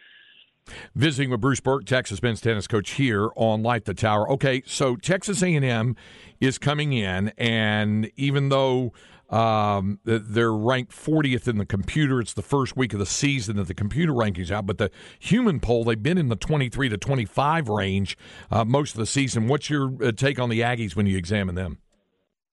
Visiting 0.95 1.29
with 1.29 1.41
Bruce 1.41 1.59
Berque, 1.59 1.85
Texas 1.85 2.21
men's 2.21 2.41
tennis 2.41 2.67
coach 2.67 2.91
here 2.91 3.29
on 3.35 3.61
Light 3.61 3.85
the 3.85 3.93
Tower. 3.93 4.29
Okay, 4.31 4.63
so 4.65 4.95
Texas 4.95 5.43
A&M 5.43 5.95
is 6.39 6.57
coming 6.57 6.93
in, 6.93 7.29
and 7.37 8.11
even 8.15 8.49
though 8.49 8.93
um, 9.29 9.99
they're 10.03 10.53
ranked 10.53 10.91
40th 10.91 11.47
in 11.47 11.57
the 11.57 11.65
computer, 11.65 12.19
it's 12.19 12.33
the 12.33 12.41
first 12.41 12.77
week 12.77 12.93
of 12.93 12.99
the 12.99 13.05
season 13.05 13.57
that 13.57 13.67
the 13.67 13.73
computer 13.73 14.13
rankings 14.13 14.51
out. 14.51 14.65
But 14.65 14.77
the 14.77 14.91
human 15.19 15.59
poll, 15.59 15.83
they've 15.83 16.01
been 16.01 16.17
in 16.17 16.29
the 16.29 16.35
23 16.35 16.89
to 16.89 16.97
25 16.97 17.69
range 17.69 18.17
uh, 18.51 18.65
most 18.65 18.93
of 18.93 18.99
the 18.99 19.05
season. 19.05 19.47
What's 19.47 19.69
your 19.69 19.91
uh, 20.03 20.11
take 20.11 20.39
on 20.39 20.49
the 20.49 20.61
Aggies 20.61 20.95
when 20.95 21.05
you 21.05 21.17
examine 21.17 21.55
them? 21.55 21.79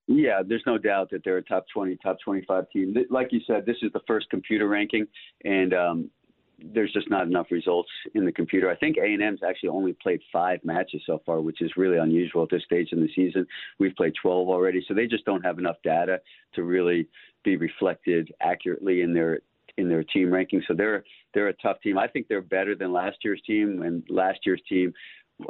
Yeah, 0.09 0.43
there's 0.47 0.65
no 0.67 0.79
doubt 0.79 1.11
that 1.11 1.23
they're 1.25 1.37
a 1.39 1.45
top 1.45 1.65
20, 1.73 1.97
top 2.03 2.17
25 2.25 2.71
team. 2.71 2.95
Like 3.09 3.29
you 3.31 3.41
said, 3.47 3.65
this 3.67 3.77
is 3.83 3.93
the 3.93 4.01
first 4.07 4.29
computer 4.31 4.67
ranking, 4.67 5.07
and 5.45 5.73
um, 5.73 6.11
there's 6.65 6.93
just 6.93 7.11
not 7.11 7.27
enough 7.27 7.47
results 7.51 7.91
in 8.15 8.25
the 8.25 8.33
computer. 8.33 8.71
I 8.71 8.77
think 8.77 8.97
A&M's 8.97 9.41
actually 9.47 9.71
only 9.71 9.93
played 9.93 10.21
five 10.33 10.61
matches 10.65 11.03
so 11.07 11.23
far, 11.25 11.41
which 11.41 11.61
is 11.61 11.73
really 11.77 11.99
unusual 11.99 12.43
at 12.43 12.51
this 12.51 12.65
stage 12.65 12.89
in 12.93 13.01
the 13.01 13.09
season. 13.15 13.47
We've 13.79 13.95
played 13.97 14.13
12 14.21 14.49
already, 14.49 14.85
so 14.87 14.95
they 14.95 15.07
just 15.07 15.25
don't 15.25 15.45
have 15.45 15.59
enough 15.59 15.77
data 15.83 16.21
to 16.55 16.63
really 16.63 17.09
be 17.45 17.57
reflected 17.57 18.33
accurately 18.41 19.03
in 19.03 19.13
their 19.13 19.41
in 19.79 19.89
their 19.89 20.05
team 20.05 20.31
ranking. 20.31 20.63
So 20.69 20.75
they're 20.75 21.03
they're 21.35 21.49
a 21.49 21.55
tough 21.55 21.81
team. 21.81 21.99
I 21.99 22.07
think 22.07 22.29
they're 22.29 22.43
better 22.43 22.75
than 22.75 22.93
last 22.93 23.19
year's 23.25 23.43
team, 23.47 23.83
and 23.83 24.03
last 24.09 24.41
year's 24.45 24.63
team. 24.69 24.93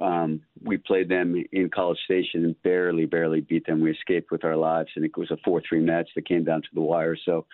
Um, 0.01 0.41
we 0.63 0.79
played 0.79 1.11
them 1.11 1.35
in 1.53 1.69
College 1.69 1.99
Station 2.05 2.45
and 2.45 2.63
barely, 2.63 3.05
barely 3.05 3.41
beat 3.41 3.67
them. 3.67 3.81
We 3.81 3.91
escaped 3.91 4.31
with 4.31 4.45
our 4.45 4.57
lives, 4.57 4.89
and 4.97 5.05
it 5.05 5.15
was 5.19 5.31
a 5.31 5.37
4-3 5.47 5.83
match 5.83 6.09
that 6.15 6.27
came 6.27 6.45
down 6.45 6.63
to 6.63 6.69
the 6.73 6.81
wire. 6.81 7.17
So, 7.27 7.47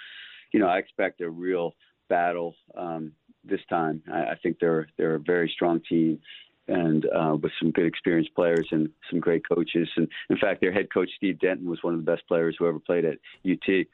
you 0.52 0.60
know, 0.60 0.68
I 0.68 0.78
expect 0.78 1.20
a 1.20 1.28
real 1.28 1.74
battle. 2.08 2.54
Um, 2.76 3.12
this 3.44 3.60
time. 3.68 4.02
I, 4.12 4.32
I 4.32 4.34
think 4.42 4.58
they're 4.60 4.88
they're 4.96 5.16
a 5.16 5.20
very 5.20 5.50
strong 5.54 5.80
team 5.88 6.20
and 6.68 7.06
uh, 7.06 7.36
with 7.40 7.52
some 7.58 7.70
good 7.70 7.86
experienced 7.86 8.34
players 8.34 8.68
and 8.70 8.90
some 9.10 9.20
great 9.20 9.42
coaches. 9.48 9.88
And 9.96 10.06
in 10.28 10.36
fact, 10.36 10.60
their 10.60 10.72
head 10.72 10.92
coach 10.92 11.08
Steve 11.16 11.40
Denton 11.40 11.68
was 11.68 11.82
one 11.82 11.94
of 11.94 12.04
the 12.04 12.10
best 12.10 12.28
players 12.28 12.56
who 12.58 12.68
ever 12.68 12.78
played 12.78 13.06
at 13.06 13.18
UT. 13.50 13.86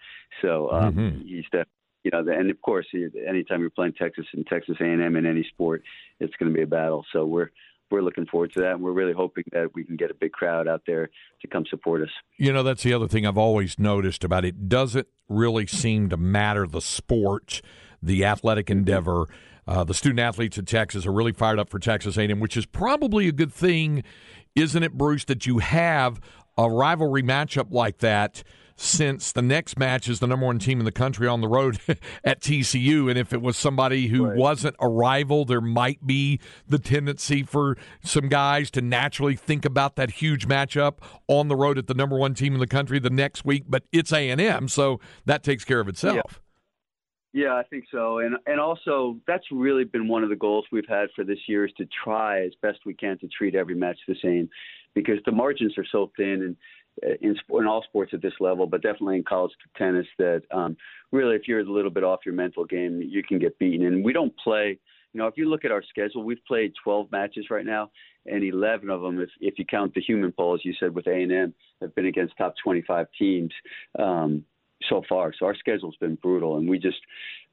So 0.43 0.71
um, 0.73 0.95
mm-hmm. 0.95 1.21
he's 1.23 1.45
the 1.53 1.65
you 2.03 2.11
know, 2.11 2.19
and 2.19 2.51
of 2.51 2.61
course, 2.61 2.87
anytime 2.95 3.61
you're 3.61 3.71
playing 3.71 3.95
Texas 3.95 4.27
and 4.35 4.47
Texas 4.47 4.77
A&M 4.79 5.17
in 5.17 5.25
any 5.25 5.43
sport, 5.45 5.83
it's 6.21 6.35
going 6.37 6.53
to 6.53 6.55
be 6.55 6.63
a 6.63 6.67
battle. 6.67 7.07
So 7.15 7.25
we're 7.25 7.51
we're 7.91 8.03
looking 8.03 8.27
forward 8.27 8.53
to 8.55 8.61
that. 8.61 8.73
And 8.73 8.83
we're 8.83 8.93
really 8.93 9.13
hoping 9.13 9.45
that 9.53 9.75
we 9.75 9.85
can 9.85 9.97
get 9.97 10.11
a 10.11 10.15
big 10.15 10.33
crowd 10.33 10.69
out 10.69 10.83
there 10.87 11.09
to 11.41 11.49
come 11.49 11.65
support 11.71 12.03
us. 12.03 12.11
You 12.37 12.53
know, 12.53 12.63
that's 12.63 12.83
the 12.83 12.93
other 12.93 13.09
thing 13.09 13.27
I've 13.27 13.39
always 13.39 13.79
noticed 13.79 14.25
about 14.25 14.45
it. 14.45 14.69
Doesn't 14.69 15.07
really 15.29 15.67
seem 15.67 16.09
to 16.11 16.17
matter 16.17 16.67
the 16.67 16.81
sport 16.81 17.63
the 18.05 18.25
athletic 18.25 18.71
endeavor. 18.71 19.27
Uh, 19.67 19.83
the 19.85 19.95
student 19.95 20.21
athletes 20.21 20.59
at 20.59 20.67
Texas 20.67 21.07
are 21.07 21.13
really 21.13 21.33
fired 21.33 21.59
up 21.59 21.71
for 21.71 21.79
Texas 21.79 22.17
A&M, 22.19 22.39
which 22.41 22.57
is 22.57 22.67
probably 22.67 23.29
a 23.29 23.33
good 23.33 23.53
thing, 23.53 24.05
isn't 24.55 24.83
it, 24.83 24.93
Bruce? 24.93 25.25
That 25.25 25.47
you 25.47 25.59
have 25.59 26.21
a 26.59 26.71
rivalry 26.71 27.23
matchup 27.23 27.73
like 27.73 27.99
that 27.99 28.43
since 28.77 29.31
the 29.31 29.43
next 29.43 29.79
match 29.79 30.09
is 30.09 30.19
the 30.19 30.27
number 30.27 30.47
one 30.47 30.59
team 30.59 30.81
in 30.81 30.85
the 30.85 30.93
country 30.93 31.29
on 31.29 31.41
the 31.41 31.49
road 31.49 31.79
at 32.25 32.41
TCU. 32.41 33.09
And 33.09 33.19
if 33.19 33.33
it 33.33 33.41
was 33.41 33.57
somebody 33.57 34.09
who 34.09 34.27
right. 34.27 34.37
wasn't 34.37 34.77
a 34.81 34.89
rival, 34.89 35.45
there 35.45 35.61
might 35.61 36.05
be 36.05 36.41
the 36.69 36.79
tendency 36.79 37.43
for 37.43 37.77
some 38.03 38.29
guys 38.29 38.71
to 38.73 38.81
naturally 38.81 39.37
think 39.37 39.65
about 39.65 39.97
that 39.97 40.11
huge 40.11 40.49
matchup 40.49 40.95
on 41.29 41.49
the 41.49 41.57
road 41.57 41.79
at 41.79 41.87
the 41.87 41.95
number 41.95 42.19
one 42.19 42.35
team 42.35 42.55
in 42.55 42.61
the 42.61 42.67
country 42.67 42.99
the 42.99 43.11
next 43.11 43.45
week. 43.45 43.65
But 43.69 43.85
it's 43.93 44.13
A 44.13 44.31
and 44.31 44.41
M, 44.41 44.69
so 44.69 45.01
that 45.25 45.43
takes 45.43 45.65
care 45.65 45.81
of 45.81 45.89
itself. 45.89 46.41
Yeah. 47.35 47.55
I 47.55 47.65
think 47.65 47.85
so, 47.91 48.21
and 48.21 48.37
and 48.47 48.61
also 48.61 49.19
that's 49.27 49.45
really 49.51 49.85
been 49.85 50.09
one 50.09 50.23
of 50.23 50.31
the 50.31 50.37
goals 50.37 50.65
we've 50.73 50.89
had 50.89 51.09
for 51.15 51.25
this 51.25 51.41
year 51.47 51.67
is 51.67 51.73
to 51.79 51.87
try 52.05 52.43
as 52.43 52.53
best 52.63 52.79
we 52.87 52.95
can 52.95 53.19
to 53.19 53.29
treat 53.29 53.55
every 53.55 53.75
match 53.75 53.99
the 54.09 54.17
same, 54.23 54.49
because 54.95 55.19
the 55.27 55.33
margins 55.33 55.77
are 55.77 55.85
so 55.91 56.11
thin, 56.17 56.43
and 56.43 56.57
in, 57.21 57.37
in 57.51 57.67
all 57.67 57.83
sports 57.83 58.13
at 58.15 58.23
this 58.23 58.35
level, 58.41 58.67
but 58.67 58.83
definitely 58.83 59.17
in 59.17 59.25
college 59.25 59.53
tennis, 59.77 60.07
that 60.19 60.43
um, 60.53 60.77
really, 61.13 61.37
if 61.37 61.49
you're 61.49 61.61
a 61.61 61.65
little 61.65 61.91
bit 61.91 62.05
off 62.05 62.21
your 62.25 62.35
mental 62.35 62.65
game, 62.65 63.03
you 63.03 63.23
can 63.23 63.39
get 63.39 63.59
beaten. 63.59 63.87
And 63.87 64.05
we 64.05 64.13
don't 64.13 64.35
play. 64.39 64.79
You 65.13 65.19
know, 65.19 65.27
if 65.27 65.35
you 65.37 65.49
look 65.49 65.65
at 65.65 65.71
our 65.71 65.83
schedule, 65.83 66.25
we've 66.25 66.45
played 66.47 66.73
12 66.83 67.13
matches 67.13 67.47
right 67.51 67.65
now, 67.65 67.91
and 68.27 68.43
11 68.43 68.91
of 68.91 69.01
them, 69.03 69.21
if 69.21 69.31
if 69.41 69.59
you 69.59 69.65
count 69.65 69.95
the 69.95 70.01
human 70.01 70.33
poll, 70.33 70.55
as 70.55 70.65
you 70.65 70.75
said 70.79 70.95
with 70.95 71.07
A&M, 71.07 71.55
have 71.81 71.95
been 71.95 72.07
against 72.07 72.37
top 72.37 72.55
25 72.63 73.07
teams 73.19 73.53
um, 73.99 74.45
so 74.89 75.03
far. 75.09 75.33
So 75.39 75.47
our 75.47 75.55
schedule's 75.55 75.97
been 75.97 76.17
brutal, 76.17 76.57
and 76.57 76.69
we 76.69 76.79
just 76.79 76.99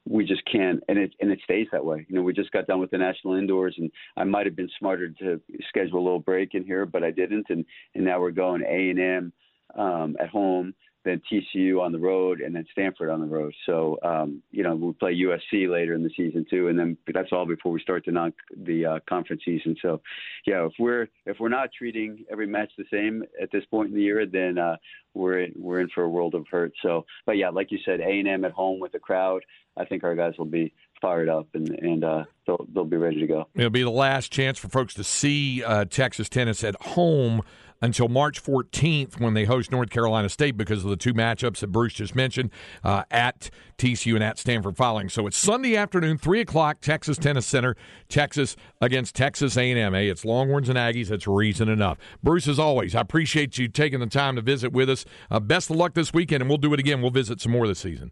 we 0.05 0.25
just 0.25 0.41
can't 0.51 0.83
and 0.87 0.97
it 0.97 1.13
and 1.19 1.31
it 1.31 1.39
stays 1.43 1.67
that 1.71 1.85
way. 1.85 2.05
You 2.09 2.15
know, 2.15 2.21
we 2.21 2.33
just 2.33 2.51
got 2.51 2.67
done 2.67 2.79
with 2.79 2.91
the 2.91 2.97
national 2.97 3.35
indoors 3.35 3.75
and 3.77 3.91
I 4.17 4.23
might 4.23 4.45
have 4.45 4.55
been 4.55 4.69
smarter 4.79 5.09
to 5.19 5.39
schedule 5.67 5.99
a 5.99 6.03
little 6.03 6.19
break 6.19 6.55
in 6.55 6.63
here, 6.63 6.85
but 6.85 7.03
I 7.03 7.11
didn't 7.11 7.45
and 7.49 7.65
and 7.93 8.05
now 8.05 8.19
we're 8.19 8.31
going 8.31 8.63
A 8.63 8.89
and 8.89 8.99
M 8.99 9.33
um 9.77 10.17
at 10.19 10.29
home 10.29 10.73
then 11.03 11.21
TCU 11.31 11.81
on 11.81 11.91
the 11.91 11.99
road, 11.99 12.41
and 12.41 12.55
then 12.55 12.65
Stanford 12.71 13.09
on 13.09 13.21
the 13.21 13.27
road. 13.27 13.53
So 13.65 13.97
um, 14.03 14.41
you 14.51 14.63
know 14.63 14.75
we'll 14.75 14.93
play 14.93 15.15
USC 15.15 15.69
later 15.69 15.93
in 15.93 16.03
the 16.03 16.11
season 16.15 16.45
too, 16.49 16.67
and 16.67 16.77
then 16.77 16.97
that's 17.13 17.31
all 17.31 17.45
before 17.45 17.71
we 17.71 17.81
start 17.81 18.03
the 18.05 18.11
non 18.11 18.33
the 18.55 18.85
uh, 18.85 18.99
conference 19.07 19.41
season. 19.45 19.75
So 19.81 20.01
yeah, 20.45 20.65
if 20.65 20.73
we're 20.79 21.07
if 21.25 21.39
we're 21.39 21.49
not 21.49 21.69
treating 21.77 22.25
every 22.31 22.47
match 22.47 22.71
the 22.77 22.85
same 22.91 23.23
at 23.41 23.51
this 23.51 23.65
point 23.65 23.89
in 23.89 23.95
the 23.95 24.01
year, 24.01 24.25
then 24.25 24.57
uh, 24.57 24.77
we're 25.13 25.41
in, 25.41 25.53
we're 25.57 25.81
in 25.81 25.89
for 25.89 26.03
a 26.03 26.09
world 26.09 26.35
of 26.35 26.45
hurt. 26.49 26.73
So, 26.81 27.05
but 27.25 27.37
yeah, 27.37 27.49
like 27.49 27.71
you 27.71 27.79
said, 27.85 27.99
A 27.99 28.09
and 28.09 28.27
M 28.27 28.45
at 28.45 28.51
home 28.51 28.79
with 28.79 28.91
the 28.91 28.99
crowd, 28.99 29.43
I 29.77 29.85
think 29.85 30.03
our 30.03 30.15
guys 30.15 30.33
will 30.37 30.45
be 30.45 30.73
fired 31.01 31.29
up 31.29 31.47
and 31.53 31.69
and 31.69 32.03
uh, 32.03 32.23
they'll 32.45 32.65
they'll 32.73 32.85
be 32.85 32.97
ready 32.97 33.19
to 33.19 33.27
go. 33.27 33.47
It'll 33.55 33.69
be 33.69 33.83
the 33.83 33.89
last 33.89 34.31
chance 34.31 34.57
for 34.57 34.67
folks 34.69 34.93
to 34.95 35.03
see 35.03 35.63
uh, 35.63 35.85
Texas 35.85 36.29
tennis 36.29 36.63
at 36.63 36.75
home 36.81 37.41
until 37.81 38.07
March 38.07 38.41
14th 38.43 39.19
when 39.19 39.33
they 39.33 39.45
host 39.45 39.71
North 39.71 39.89
Carolina 39.89 40.29
State 40.29 40.57
because 40.57 40.83
of 40.83 40.89
the 40.89 40.95
two 40.95 41.13
matchups 41.13 41.59
that 41.59 41.67
Bruce 41.67 41.93
just 41.93 42.15
mentioned 42.15 42.51
uh, 42.83 43.03
at 43.09 43.49
TCU 43.77 44.15
and 44.15 44.23
at 44.23 44.37
Stanford 44.37 44.77
Filing. 44.77 45.09
So 45.09 45.25
it's 45.27 45.37
Sunday 45.37 45.75
afternoon, 45.75 46.17
3 46.17 46.41
o'clock, 46.41 46.81
Texas 46.81 47.17
Tennis 47.17 47.45
Center, 47.45 47.75
Texas 48.07 48.55
against 48.79 49.15
Texas 49.15 49.57
A&M. 49.57 49.93
Hey, 49.93 50.09
it's 50.09 50.23
Longhorns 50.23 50.69
and 50.69 50.77
Aggies. 50.77 51.07
That's 51.07 51.27
reason 51.27 51.69
enough. 51.69 51.97
Bruce, 52.21 52.47
as 52.47 52.59
always, 52.59 52.93
I 52.93 53.01
appreciate 53.01 53.57
you 53.57 53.67
taking 53.67 53.99
the 53.99 54.07
time 54.07 54.35
to 54.35 54.41
visit 54.41 54.71
with 54.71 54.89
us. 54.89 55.05
Uh, 55.29 55.39
best 55.39 55.69
of 55.69 55.75
luck 55.77 55.93
this 55.95 56.13
weekend, 56.13 56.41
and 56.41 56.49
we'll 56.49 56.57
do 56.57 56.73
it 56.73 56.79
again. 56.79 57.01
We'll 57.01 57.11
visit 57.11 57.41
some 57.41 57.51
more 57.51 57.67
this 57.67 57.79
season. 57.79 58.11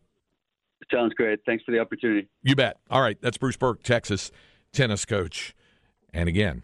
Sounds 0.92 1.14
great. 1.14 1.40
Thanks 1.46 1.64
for 1.64 1.72
the 1.72 1.80
opportunity. 1.80 2.28
You 2.42 2.56
bet. 2.56 2.78
All 2.90 3.02
right, 3.02 3.18
that's 3.22 3.38
Bruce 3.38 3.58
Berque, 3.58 3.84
Texas 3.84 4.32
tennis 4.72 5.06
coach. 5.06 5.56
And 6.12 6.28
again, 6.28 6.64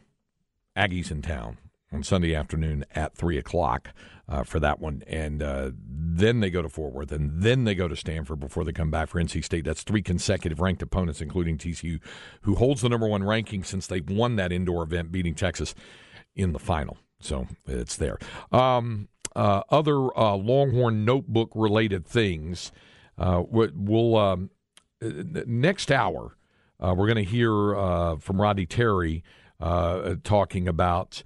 Aggies 0.75 1.11
in 1.11 1.21
town 1.21 1.57
on 1.95 2.03
Sunday 2.03 2.35
afternoon 2.35 2.85
at 2.93 3.15
3 3.15 3.37
o'clock 3.37 3.89
uh, 4.27 4.43
for 4.43 4.59
that 4.59 4.79
one. 4.79 5.01
And 5.07 5.41
uh, 5.41 5.71
then 5.87 6.41
they 6.41 6.49
go 6.49 6.61
to 6.61 6.69
Fort 6.69 6.93
Worth, 6.93 7.11
and 7.11 7.41
then 7.41 7.63
they 7.63 7.73
go 7.73 7.87
to 7.87 7.95
Stanford 7.95 8.39
before 8.39 8.63
they 8.63 8.73
come 8.73 8.91
back 8.91 9.09
for 9.09 9.21
NC 9.21 9.43
State. 9.43 9.65
That's 9.65 9.83
three 9.83 10.01
consecutive 10.01 10.59
ranked 10.59 10.81
opponents, 10.81 11.21
including 11.21 11.57
TCU, 11.57 11.99
who 12.41 12.55
holds 12.55 12.81
the 12.81 12.89
number 12.89 13.07
one 13.07 13.23
ranking 13.23 13.63
since 13.63 13.87
they've 13.87 14.07
won 14.07 14.35
that 14.35 14.51
indoor 14.51 14.83
event, 14.83 15.11
beating 15.11 15.35
Texas 15.35 15.73
in 16.35 16.51
the 16.51 16.59
final. 16.59 16.97
So 17.21 17.47
it's 17.65 17.95
there. 17.95 18.19
Um, 18.51 19.07
uh, 19.35 19.61
other 19.69 20.17
uh, 20.17 20.35
Longhorn 20.35 21.05
notebook 21.05 21.51
related 21.55 22.05
things. 22.05 22.71
Uh, 23.17 23.43
we'll 23.47 24.17
um, 24.17 24.49
next 25.01 25.91
hour. 25.91 26.35
Uh, 26.77 26.93
we're 26.97 27.07
going 27.07 27.23
to 27.23 27.31
hear 27.31 28.17
from 28.19 28.41
Rodney 28.41 28.65
Terry 28.65 29.23
talking 29.59 30.67
about 30.67 31.23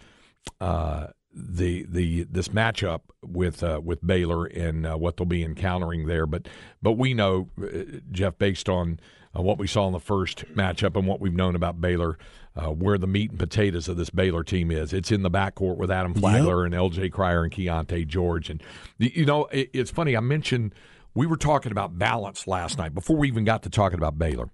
uh, 0.60 1.08
the 1.34 1.86
the 1.88 2.24
this 2.24 2.50
matchup 2.50 3.02
with 3.24 3.64
uh, 3.64 3.82
with 3.84 4.06
Baylor 4.06 4.46
and 4.46 4.86
uh, 4.86 4.96
what 4.96 5.18
they'll 5.18 5.26
be 5.26 5.44
encountering 5.44 6.08
there. 6.08 6.26
But 6.26 6.48
but 6.82 6.94
we 6.94 7.14
know 7.14 7.50
uh, 7.62 8.00
Jeff, 8.12 8.38
based 8.38 8.68
on 8.68 9.00
uh, 9.38 9.42
what 9.42 9.58
we 9.58 9.68
saw 9.68 9.88
in 9.88 9.94
the 9.94 10.00
first 10.00 10.46
matchup 10.56 10.96
and 10.96 11.08
what 11.08 11.20
we've 11.20 11.34
known 11.34 11.56
about 11.56 11.80
Baylor, 11.80 12.18
uh, 12.56 12.72
where 12.72 12.98
the 12.98 13.08
meat 13.08 13.30
and 13.30 13.40
potatoes 13.40 13.88
of 13.88 13.98
this 13.98 14.10
Baylor 14.10 14.44
team 14.44 14.72
is. 14.72 14.92
It's 14.92 15.12
in 15.12 15.22
the 15.22 15.30
backcourt 15.30 15.78
with 15.78 15.92
Adam 15.92 16.14
Flagler 16.14 16.64
yep. 16.64 16.66
and 16.66 16.76
L.J. 16.76 17.10
Cryer 17.10 17.44
and 17.44 17.54
Keyonte 17.54 18.08
George. 18.08 18.50
And 18.50 18.62
you 18.98 19.26
know, 19.26 19.46
it, 19.46 19.70
it's 19.74 19.92
funny. 19.92 20.18
I 20.18 20.22
mentioned 20.22 20.74
we 21.14 21.28
were 21.28 21.38
talking 21.38 21.72
about 21.72 21.98
balance 21.98 22.48
last 22.48 22.78
night 22.78 22.94
before 22.94 23.18
we 23.18 23.28
even 23.28 23.46
got 23.46 23.64
to 23.64 23.70
talking 23.70 24.00
about 24.00 24.18
Baylor, 24.18 24.50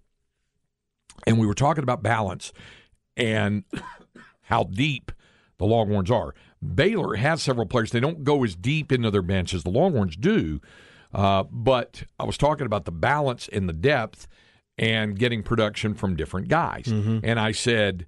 and 1.25 1.39
we 1.39 1.47
were 1.47 1.53
talking 1.53 1.83
about 1.83 2.03
balance 2.03 2.51
and 3.15 3.63
how 4.41 4.65
deep 4.65 5.11
the 5.57 5.65
Longhorns 5.65 6.11
are. 6.11 6.33
Baylor 6.73 7.15
has 7.15 7.41
several 7.41 7.65
players. 7.65 7.91
They 7.91 7.99
don't 7.99 8.23
go 8.23 8.43
as 8.43 8.55
deep 8.55 8.91
into 8.91 9.11
their 9.11 9.21
bench 9.21 9.53
as 9.53 9.63
the 9.63 9.69
Longhorns 9.69 10.15
do. 10.15 10.61
Uh, 11.13 11.43
but 11.43 12.03
I 12.19 12.25
was 12.25 12.37
talking 12.37 12.65
about 12.65 12.85
the 12.85 12.91
balance 12.91 13.47
and 13.51 13.69
the 13.69 13.73
depth 13.73 14.27
and 14.77 15.17
getting 15.17 15.43
production 15.43 15.93
from 15.93 16.15
different 16.15 16.49
guys. 16.49 16.85
Mm-hmm. 16.85 17.19
And 17.23 17.39
I 17.39 17.51
said, 17.53 18.05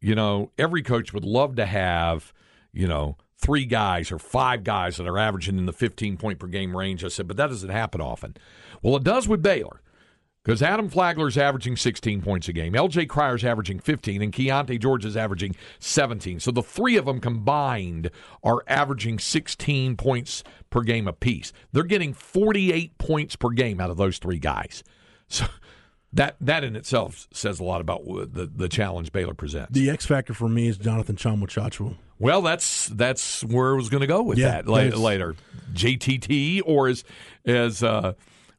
you 0.00 0.14
know, 0.14 0.52
every 0.56 0.82
coach 0.82 1.12
would 1.12 1.24
love 1.24 1.56
to 1.56 1.66
have, 1.66 2.32
you 2.72 2.86
know, 2.86 3.16
three 3.36 3.64
guys 3.64 4.12
or 4.12 4.18
five 4.18 4.62
guys 4.62 4.96
that 4.98 5.08
are 5.08 5.18
averaging 5.18 5.58
in 5.58 5.66
the 5.66 5.72
15 5.72 6.16
point 6.16 6.38
per 6.38 6.46
game 6.46 6.76
range. 6.76 7.04
I 7.04 7.08
said, 7.08 7.26
but 7.26 7.36
that 7.36 7.48
doesn't 7.48 7.70
happen 7.70 8.00
often. 8.00 8.36
Well, 8.82 8.96
it 8.96 9.04
does 9.04 9.26
with 9.26 9.42
Baylor. 9.42 9.80
Because 10.42 10.62
Adam 10.62 10.88
Flagler's 10.88 11.36
averaging 11.36 11.76
16 11.76 12.22
points 12.22 12.48
a 12.48 12.52
game, 12.52 12.72
LJ 12.72 13.08
Cryer's 13.08 13.44
averaging 13.44 13.78
15, 13.78 14.22
and 14.22 14.32
Keyonte 14.32 14.80
George 14.80 15.04
is 15.04 15.16
averaging 15.16 15.54
17. 15.80 16.40
So 16.40 16.50
the 16.50 16.62
three 16.62 16.96
of 16.96 17.04
them 17.04 17.20
combined 17.20 18.10
are 18.42 18.62
averaging 18.66 19.18
16 19.18 19.96
points 19.96 20.42
per 20.70 20.80
game 20.80 21.06
apiece. 21.06 21.52
They're 21.72 21.82
getting 21.84 22.14
48 22.14 22.96
points 22.96 23.36
per 23.36 23.50
game 23.50 23.80
out 23.80 23.90
of 23.90 23.98
those 23.98 24.18
three 24.18 24.38
guys. 24.38 24.82
So 25.32 25.46
that 26.12 26.34
that 26.40 26.64
in 26.64 26.74
itself 26.74 27.28
says 27.32 27.60
a 27.60 27.64
lot 27.64 27.80
about 27.80 28.04
the 28.04 28.50
the 28.52 28.68
challenge 28.68 29.12
Baylor 29.12 29.34
presents. 29.34 29.72
The 29.72 29.90
X 29.90 30.06
factor 30.06 30.34
for 30.34 30.48
me 30.48 30.66
is 30.66 30.76
Jonathan 30.76 31.14
Tchamwa 31.14 31.48
Well, 32.18 32.42
that's 32.42 32.88
that's 32.88 33.44
where 33.44 33.74
I 33.74 33.76
was 33.76 33.88
going 33.88 34.00
to 34.00 34.08
go 34.08 34.22
with 34.22 34.36
yeah, 34.38 34.62
that 34.62 34.66
later. 34.66 35.36
JTT, 35.72 36.62
or 36.66 36.88
as 36.88 37.04
as 37.44 37.84
uh, 37.84 38.14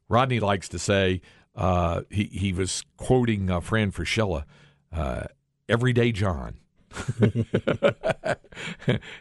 Rodney 0.08 0.40
likes 0.40 0.70
to 0.70 0.78
say 0.78 1.20
uh, 1.54 2.02
he 2.10 2.24
he 2.24 2.52
was 2.52 2.84
quoting 2.96 3.50
uh, 3.50 3.60
Fran 3.60 3.92
Fraschilla, 3.92 4.44
uh, 4.92 5.24
"Everyday 5.68 6.12
John." 6.12 6.58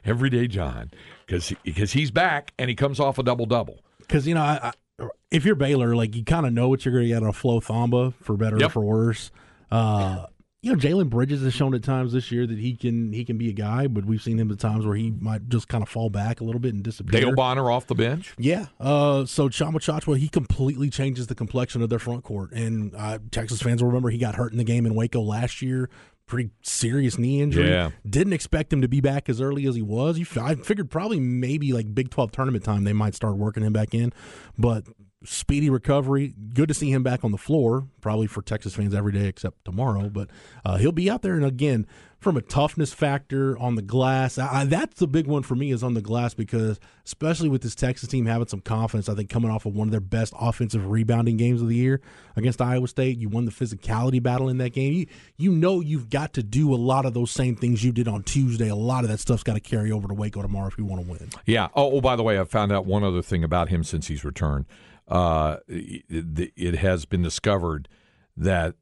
Everyday 0.06 0.48
John, 0.48 0.92
because 1.26 1.54
because 1.64 1.94
he's 1.94 2.12
back 2.12 2.54
and 2.60 2.70
he 2.70 2.76
comes 2.76 3.00
off 3.00 3.18
a 3.18 3.24
double 3.24 3.46
double. 3.46 3.80
Because 4.00 4.28
you 4.28 4.34
know, 4.34 4.42
I, 4.42 4.72
I, 5.00 5.08
if 5.30 5.46
you're 5.46 5.56
Baylor, 5.56 5.96
like 5.96 6.16
you 6.16 6.26
kind 6.26 6.46
of 6.46 6.52
know 6.54 6.68
what 6.68 6.84
you're 6.84 6.94
going 6.94 7.06
to 7.06 7.10
get 7.10 7.24
on 7.24 7.30
a 7.30 7.34
Flo 7.34 7.62
Thamba 7.62 8.14
for 8.16 8.36
better 8.36 8.58
yep. 8.58 8.70
or 8.70 8.72
for 8.72 8.82
worse. 8.82 9.32
Uh, 9.72 10.26
you 10.63 10.72
know, 10.72 10.77
Jalen 10.77 11.10
Bridges 11.10 11.41
has 11.41 11.56
shown 11.56 11.74
at 11.74 11.82
times 11.82 12.13
this 12.13 12.32
year 12.32 12.46
that 12.46 12.60
he 12.60 12.75
can 12.75 13.12
he 13.12 13.25
can 13.25 13.38
be 13.38 13.50
a 13.50 13.53
guy, 13.53 13.88
but 13.88 14.06
we've 14.06 14.22
seen 14.22 14.39
him 14.39 14.51
at 14.51 14.60
times 14.60 14.86
where 14.86 14.96
he 14.96 15.10
might 15.10 15.50
just 15.50 15.68
kind 15.68 15.82
of 15.82 15.89
fall 15.89 16.12
back 16.12 16.39
a 16.39 16.44
little 16.44 16.60
bit 16.60 16.75
and 16.75 16.84
disappear. 16.84 17.20
Dale 17.20 17.34
Bonner 17.34 17.72
off 17.72 17.88
the 17.88 17.96
bench. 17.96 18.36
Yeah. 18.38 18.68
Uh, 18.80 19.25
so 19.25 19.50
Tchamwa 19.50 19.75
Tchatchoua, 19.75 20.18
he 20.18 20.30
completely 20.30 20.91
changes 20.91 21.25
the 21.27 21.36
complexion 21.36 21.82
of 21.82 21.89
their 21.89 21.98
front 21.98 22.24
court. 22.24 22.51
And 22.51 22.94
uh, 22.96 23.18
Texas 23.32 23.60
fans 23.60 23.82
will 23.82 23.89
remember 23.89 24.12
he 24.12 24.20
got 24.20 24.36
hurt 24.36 24.51
in 24.51 24.60
the 24.60 24.63
game 24.63 24.86
in 24.86 24.94
Waco 24.94 25.22
last 25.22 25.63
year. 25.63 25.89
Pretty 26.27 26.51
serious 26.62 27.18
knee 27.18 27.41
injury. 27.41 27.68
Yeah. 27.68 27.89
Didn't 28.08 28.34
expect 28.34 28.72
him 28.72 28.82
to 28.82 28.88
be 28.88 29.01
back 29.01 29.30
as 29.30 29.41
early 29.41 29.65
as 29.65 29.75
he 29.75 29.82
was. 29.82 30.22
I 30.38 30.56
figured 30.56 30.91
probably 30.91 31.20
maybe 31.20 31.74
like 31.74 31.94
Big 31.94 32.12
12 32.12 32.32
tournament 32.32 32.63
time 32.63 32.84
they 32.84 32.94
might 32.94 33.15
start 33.15 33.36
working 33.36 33.63
him 33.63 33.74
back 33.74 33.96
in. 33.96 34.13
But 34.60 34.86
speedy 35.24 35.70
recovery. 35.70 36.34
Good 36.54 36.68
to 36.70 36.74
see 36.74 36.92
him 36.92 37.04
back 37.04 37.24
on 37.24 37.32
the 37.32 37.38
floor, 37.38 37.88
probably 38.01 38.28
for 38.28 38.42
Texas 38.42 38.75
fans 38.75 38.94
every 38.94 39.12
day 39.12 39.28
except 39.28 39.63
tomorrow. 39.66 40.10
But 40.10 40.30
uh, 40.66 40.78
he'll 40.78 40.92
be 40.92 41.10
out 41.10 41.22
there. 41.22 41.36
And 41.36 41.46
again, 41.46 41.86
from 42.22 42.38
a 42.38 42.42
toughness 42.42 42.94
factor 42.94 43.58
on 43.58 43.75
the 43.75 43.82
glass, 43.82 44.38
I, 44.38 44.66
that's 44.66 45.00
the 45.00 45.08
big 45.08 45.28
one 45.28 45.42
for 45.44 45.56
me 45.56 45.72
is 45.72 45.84
on 45.84 45.96
the 45.96 46.01
glass 46.01 46.34
because 46.34 46.80
especially 47.06 47.50
with 47.50 47.62
this 47.62 47.74
Texas 47.75 48.10
team 48.10 48.25
having 48.28 48.48
some 48.48 48.62
confidence, 48.62 49.10
I 49.10 49.16
think 49.16 49.30
coming 49.30 49.50
off 49.50 49.66
of 49.66 49.75
one 49.75 49.88
of 49.88 49.92
their 49.92 50.00
best 50.00 50.34
offensive 50.40 50.86
rebounding 50.86 51.38
games 51.38 51.62
of 51.62 51.68
the 51.68 51.75
year 51.75 52.00
against 52.36 52.62
Iowa 52.62 52.88
State, 52.88 53.18
you 53.18 53.30
won 53.30 53.46
the 53.46 53.51
physicality 53.51 54.22
battle 54.22 54.50
in 54.50 54.58
that 54.60 54.70
game. 54.70 54.94
You 54.94 55.08
you 55.38 55.51
know 55.51 55.80
you've 55.80 56.10
got 56.10 56.34
to 56.34 56.44
do 56.44 56.74
a 56.74 56.78
lot 56.78 57.06
of 57.06 57.13
those 57.13 57.32
same 57.32 57.56
things 57.56 57.84
you 57.84 57.92
did 57.92 58.08
on 58.08 58.24
Tuesday. 58.24 58.70
A 58.70 58.75
lot 58.75 59.04
of 59.04 59.10
that 59.10 59.20
stuff's 59.20 59.44
got 59.44 59.54
to 59.54 59.60
carry 59.60 59.92
over 59.92 60.08
to 60.08 60.13
Waco 60.13 60.42
tomorrow 60.42 60.68
if 60.68 60.78
you 60.78 60.86
want 60.86 61.04
to 61.04 61.12
win. 61.12 61.30
Yeah. 61.46 61.70
Oh, 61.75 61.94
oh, 61.94 62.01
by 62.01 62.16
the 62.16 62.24
way, 62.24 62.40
I 62.40 62.44
found 62.44 62.72
out 62.72 62.86
one 62.86 63.04
other 63.04 63.22
thing 63.22 63.44
about 63.44 63.70
him 63.70 63.84
since 63.84 64.08
he's 64.08 64.24
returned. 64.24 64.66
Uh, 65.12 65.58
it, 65.68 66.75
has 66.75 67.06
been 67.06 67.22
discovered 67.22 67.89
that 68.38 68.75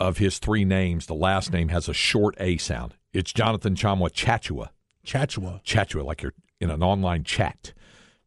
of 0.00 0.18
his 0.18 0.38
three 0.38 0.64
names, 0.64 1.06
the 1.06 1.14
last 1.14 1.52
name 1.52 1.68
has 1.68 1.88
a 1.88 1.94
short 1.94 2.34
A 2.40 2.56
sound. 2.56 2.94
It's 3.12 3.32
Jonathan 3.32 3.76
Tchamwa 3.76 4.10
Tchatchoua. 4.10 4.70
Tchatchoua. 5.06 5.62
Tchatchoua, 5.64 6.04
like 6.04 6.22
you're 6.22 6.34
in 6.60 6.70
an 6.70 6.82
online 6.82 7.22
chat. 7.22 7.72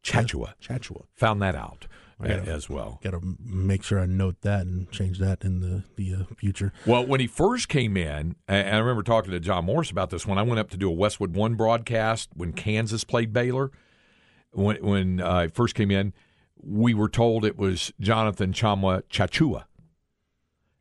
Tchatchoua. 0.02 0.54
Tchatchoua. 0.62 1.04
Found 1.14 1.42
that 1.42 1.54
out 1.54 1.86
gotta, 2.28 2.50
as 2.50 2.68
well. 2.68 3.00
Got 3.02 3.10
to 3.10 3.36
make 3.44 3.82
sure 3.82 4.00
I 4.00 4.06
note 4.06 4.40
that 4.42 4.62
and 4.62 4.90
change 4.90 5.18
that 5.18 5.44
in 5.44 5.60
the 5.60 5.84
the 5.96 6.22
uh, 6.22 6.34
future. 6.34 6.72
Well, 6.86 7.06
when 7.06 7.20
he 7.20 7.26
first 7.26 7.68
came 7.68 7.96
in, 7.96 8.36
and 8.48 8.76
I 8.76 8.78
remember 8.78 9.02
talking 9.02 9.30
to 9.30 9.40
John 9.40 9.64
Morris 9.64 9.90
about 9.90 10.10
this 10.10 10.26
when 10.26 10.38
I 10.38 10.42
went 10.42 10.58
up 10.58 10.70
to 10.70 10.76
do 10.76 10.88
a 10.88 10.92
Westwood 10.92 11.34
One 11.34 11.54
broadcast 11.54 12.30
when 12.34 12.52
Kansas 12.52 13.04
played 13.04 13.32
Baylor. 13.32 13.70
When 14.52 14.76
when 14.84 15.20
uh, 15.20 15.32
I 15.32 15.48
first 15.48 15.74
came 15.74 15.90
in, 15.90 16.12
we 16.62 16.94
were 16.94 17.08
told 17.08 17.44
it 17.44 17.58
was 17.58 17.92
Jonathan 18.00 18.52
Tchamwa 18.52 19.02
Chachua. 19.10 19.64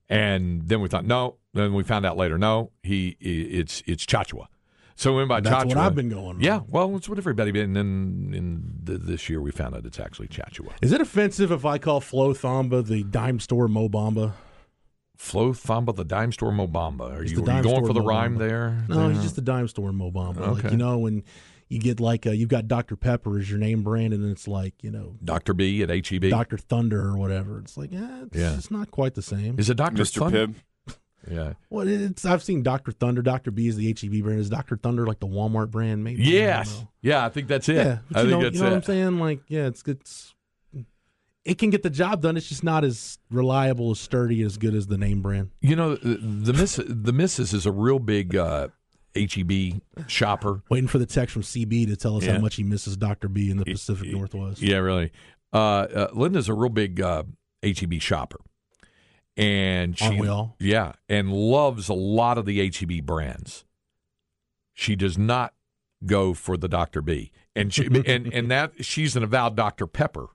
And 0.10 0.68
then 0.68 0.82
we 0.82 0.90
thought, 0.90 1.06
no. 1.06 1.38
Then 1.54 1.74
we 1.74 1.84
found 1.84 2.06
out 2.06 2.16
later, 2.16 2.38
no, 2.38 2.72
he 2.82 3.18
it's 3.20 3.84
it's 3.86 4.06
Tchatchoua. 4.06 4.48
So 4.96 5.12
we 5.12 5.18
went 5.18 5.30
by 5.30 5.42
That's 5.42 5.64
Tchatchoua. 5.64 5.68
what 5.68 5.78
I've 5.78 5.96
been 5.96 6.10
going. 6.10 6.36
On. 6.36 6.40
Yeah, 6.40 6.62
well, 6.70 6.96
it's 6.96 7.10
what 7.10 7.18
everybody 7.18 7.52
been. 7.52 7.76
And 7.76 7.76
then 7.76 8.34
in 8.34 8.74
the, 8.84 8.98
this 8.98 9.30
year, 9.30 9.42
we 9.42 9.52
found 9.52 9.76
out 9.76 9.86
it's 9.86 10.00
actually 10.00 10.28
Chachua. 10.28 10.74
Is 10.82 10.92
it 10.92 11.02
offensive 11.02 11.52
if 11.52 11.66
I 11.66 11.78
call 11.78 12.00
Flo 12.00 12.34
Thamba 12.34 12.86
the 12.86 13.04
dime 13.04 13.40
store 13.40 13.68
Mo 13.68 13.90
Bamba? 13.90 14.34
Flo 15.18 15.54
Thamba, 15.54 15.96
the 15.96 16.06
dime 16.06 16.32
store 16.32 16.52
Mo 16.52 16.68
Bamba. 16.68 17.12
Are, 17.12 17.24
you, 17.24 17.44
are 17.46 17.58
you, 17.58 17.64
going 17.64 17.86
for 17.86 17.94
the 17.94 18.02
Mo 18.02 18.06
rhyme 18.06 18.36
Bamba. 18.36 18.40
there? 18.40 18.86
No, 18.90 19.10
he's 19.10 19.22
just 19.22 19.36
the 19.36 19.42
dime 19.42 19.68
store 19.68 19.92
Mo 19.92 20.12
Bamba. 20.12 20.38
Okay. 20.38 20.64
Like, 20.64 20.72
you 20.72 20.78
know, 20.78 21.00
when 21.00 21.24
you 21.72 21.80
get 21.80 22.02
like 22.02 22.28
uh, 22.28 22.32
you've 22.32 22.50
got 22.50 22.68
Dr 22.68 22.98
Pepper 22.98 23.40
as 23.40 23.50
your 23.50 23.58
name 23.58 23.82
brand, 23.82 24.14
and 24.14 24.30
it's 24.30 24.48
like 24.48 24.74
you 24.84 24.92
know 24.92 25.16
Dr. 25.24 25.54
B 25.54 25.82
at 25.82 25.90
HEB. 25.90 26.30
Dr 26.30 26.58
Thunder 26.58 27.00
or 27.08 27.18
whatever. 27.18 27.60
It's 27.60 27.78
like, 27.78 27.94
eh, 27.94 28.24
it's, 28.26 28.38
Yeah. 28.38 28.56
it's 28.56 28.70
not 28.70 28.92
quite 28.92 29.16
the 29.16 29.22
same. 29.22 29.58
Is 29.58 29.70
it 29.70 29.78
Dr. 29.78 30.04
Mr. 30.04 30.20
Thunder? 30.20 30.48
Pibb. 30.48 30.56
Yeah. 31.30 31.54
Well, 31.70 31.88
it's 31.88 32.26
I've 32.26 32.42
seen 32.42 32.64
Dr 32.64 32.92
Thunder. 32.92 33.22
Dr 33.22 33.52
B 33.52 33.68
is 33.68 33.76
the 33.76 33.86
HEB 33.88 34.24
brand. 34.24 34.40
Is 34.40 34.50
Dr 34.50 34.76
Thunder 34.76 35.06
like 35.06 35.20
the 35.20 35.28
Walmart 35.28 35.70
brand? 35.70 36.04
Maybe. 36.04 36.24
Yes. 36.24 36.80
know. 36.80 36.88
Yeah, 37.04 37.24
I 37.24 37.30
think 37.30 37.48
that's 37.48 37.70
it. 37.70 37.76
Yeah, 37.76 38.00
but 38.10 38.18
I 38.18 38.22
you 38.24 38.30
think 38.30 38.40
know, 38.40 38.44
that's 38.44 38.56
you 38.56 38.62
know 38.64 38.70
what 38.70 38.76
I'm 38.78 38.84
saying? 38.84 39.20
Like, 39.20 39.42
yeah, 39.48 39.68
it's 39.68 39.84
it's 39.86 40.34
it 41.46 41.60
can 41.60 41.70
get 41.70 41.84
the 41.84 41.92
job 41.92 42.24
done. 42.24 42.38
It's 42.38 42.50
just 42.50 42.64
not 42.64 42.84
as 42.84 43.20
reliable, 43.30 43.92
as 43.92 44.00
sturdy, 44.00 44.42
as 44.42 44.58
good 44.58 44.74
as 44.74 44.88
the 44.88 44.98
name 44.98 45.22
brand. 45.22 45.52
You 45.62 45.76
know, 45.76 45.96
the, 45.96 46.16
the 46.18 46.54
miss 46.54 46.80
the 46.84 47.14
missus 47.14 47.54
is 47.54 47.68
a 47.68 47.72
real 47.72 48.00
big 48.00 48.36
uh, 48.36 48.70
HEB 49.16 49.82
shopper. 50.08 50.64
Waiting 50.70 50.88
for 50.88 50.98
the 51.00 51.06
text 51.06 51.34
from 51.34 51.42
CB 51.44 51.88
to 51.88 51.96
tell 51.96 52.18
us 52.18 52.24
Yeah. 52.24 52.34
how 52.34 52.40
much 52.40 52.56
he 52.56 52.64
misses 52.64 52.96
Dr 52.98 53.28
B 53.30 53.50
in 53.50 53.58
the 53.58 53.66
Pacific 53.66 54.10
Northwest. 54.12 54.62
Yeah, 54.62 54.78
really. 54.78 55.12
Uh, 55.54 55.58
uh, 55.58 56.08
Linda's 56.14 56.48
a 56.50 56.54
real 56.54 56.70
big 56.70 57.02
uh, 57.02 57.24
HEB 57.64 58.00
shopper, 58.02 58.40
and 59.38 59.98
she 59.98 60.06
Aren't 60.06 60.20
we 60.20 60.28
all? 60.28 60.56
yeah, 60.60 60.94
and 61.10 61.32
loves 61.34 61.90
a 61.90 61.94
lot 61.94 62.38
of 62.38 62.46
the 62.46 62.66
HEB 62.70 63.06
brands. 63.06 63.66
She 64.74 64.96
does 64.96 65.18
not 65.18 65.54
go 66.06 66.34
for 66.34 66.58
the 66.58 66.68
Dr. 66.70 67.02
B, 67.02 67.32
and 67.56 67.74
she 67.74 67.86
and 68.08 68.34
and 68.34 68.50
that 68.50 68.84
she's 68.86 69.16
an 69.16 69.24
avowed 69.24 69.56
Dr. 69.56 69.88
Pepper 69.88 70.28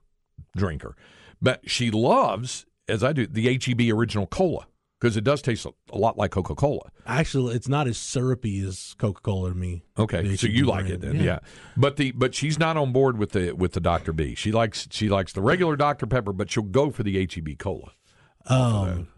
drinker, 0.55 0.95
but 1.41 1.69
she 1.69 1.89
loves, 1.91 2.65
as 2.87 3.03
I 3.03 3.11
do, 3.13 3.25
the 3.27 3.57
HEB 3.59 3.91
original 3.91 4.27
cola 4.27 4.67
because 4.99 5.15
it 5.17 5.23
does 5.23 5.41
taste 5.41 5.65
a, 5.65 5.97
lot 5.97 6.17
like 6.17 6.31
Coca 6.31 6.55
Cola. 6.55 6.89
Actually, 7.05 7.55
it's 7.55 7.67
not 7.67 7.87
as 7.87 7.97
syrupy 7.97 8.59
as 8.65 8.95
Coca 8.97 9.21
Cola 9.21 9.49
to 9.49 9.55
me. 9.55 9.83
Okay, 9.97 10.35
so 10.35 10.47
you 10.47 10.65
like 10.65 10.87
it 10.87 11.01
then, 11.01 11.17
yeah. 11.23 11.39
But 11.75 11.97
the 11.97 12.11
but 12.11 12.33
she's 12.35 12.57
not 12.59 12.77
on 12.77 12.91
board 12.91 13.17
with 13.17 13.31
the 13.31 13.51
with 13.53 13.73
the 13.73 13.79
Dr. 13.79 14.13
B. 14.13 14.35
She 14.35 14.51
likes 14.51 14.87
she 14.91 15.09
likes 15.09 15.33
the 15.33 15.41
regular 15.41 15.75
Dr. 15.75 16.07
Pepper, 16.07 16.33
but 16.33 16.49
she'll 16.49 16.63
go 16.63 16.89
for 16.91 17.03
the 17.03 17.27
HEB 17.31 17.57
cola. 17.59 17.91
Um, 18.47 19.09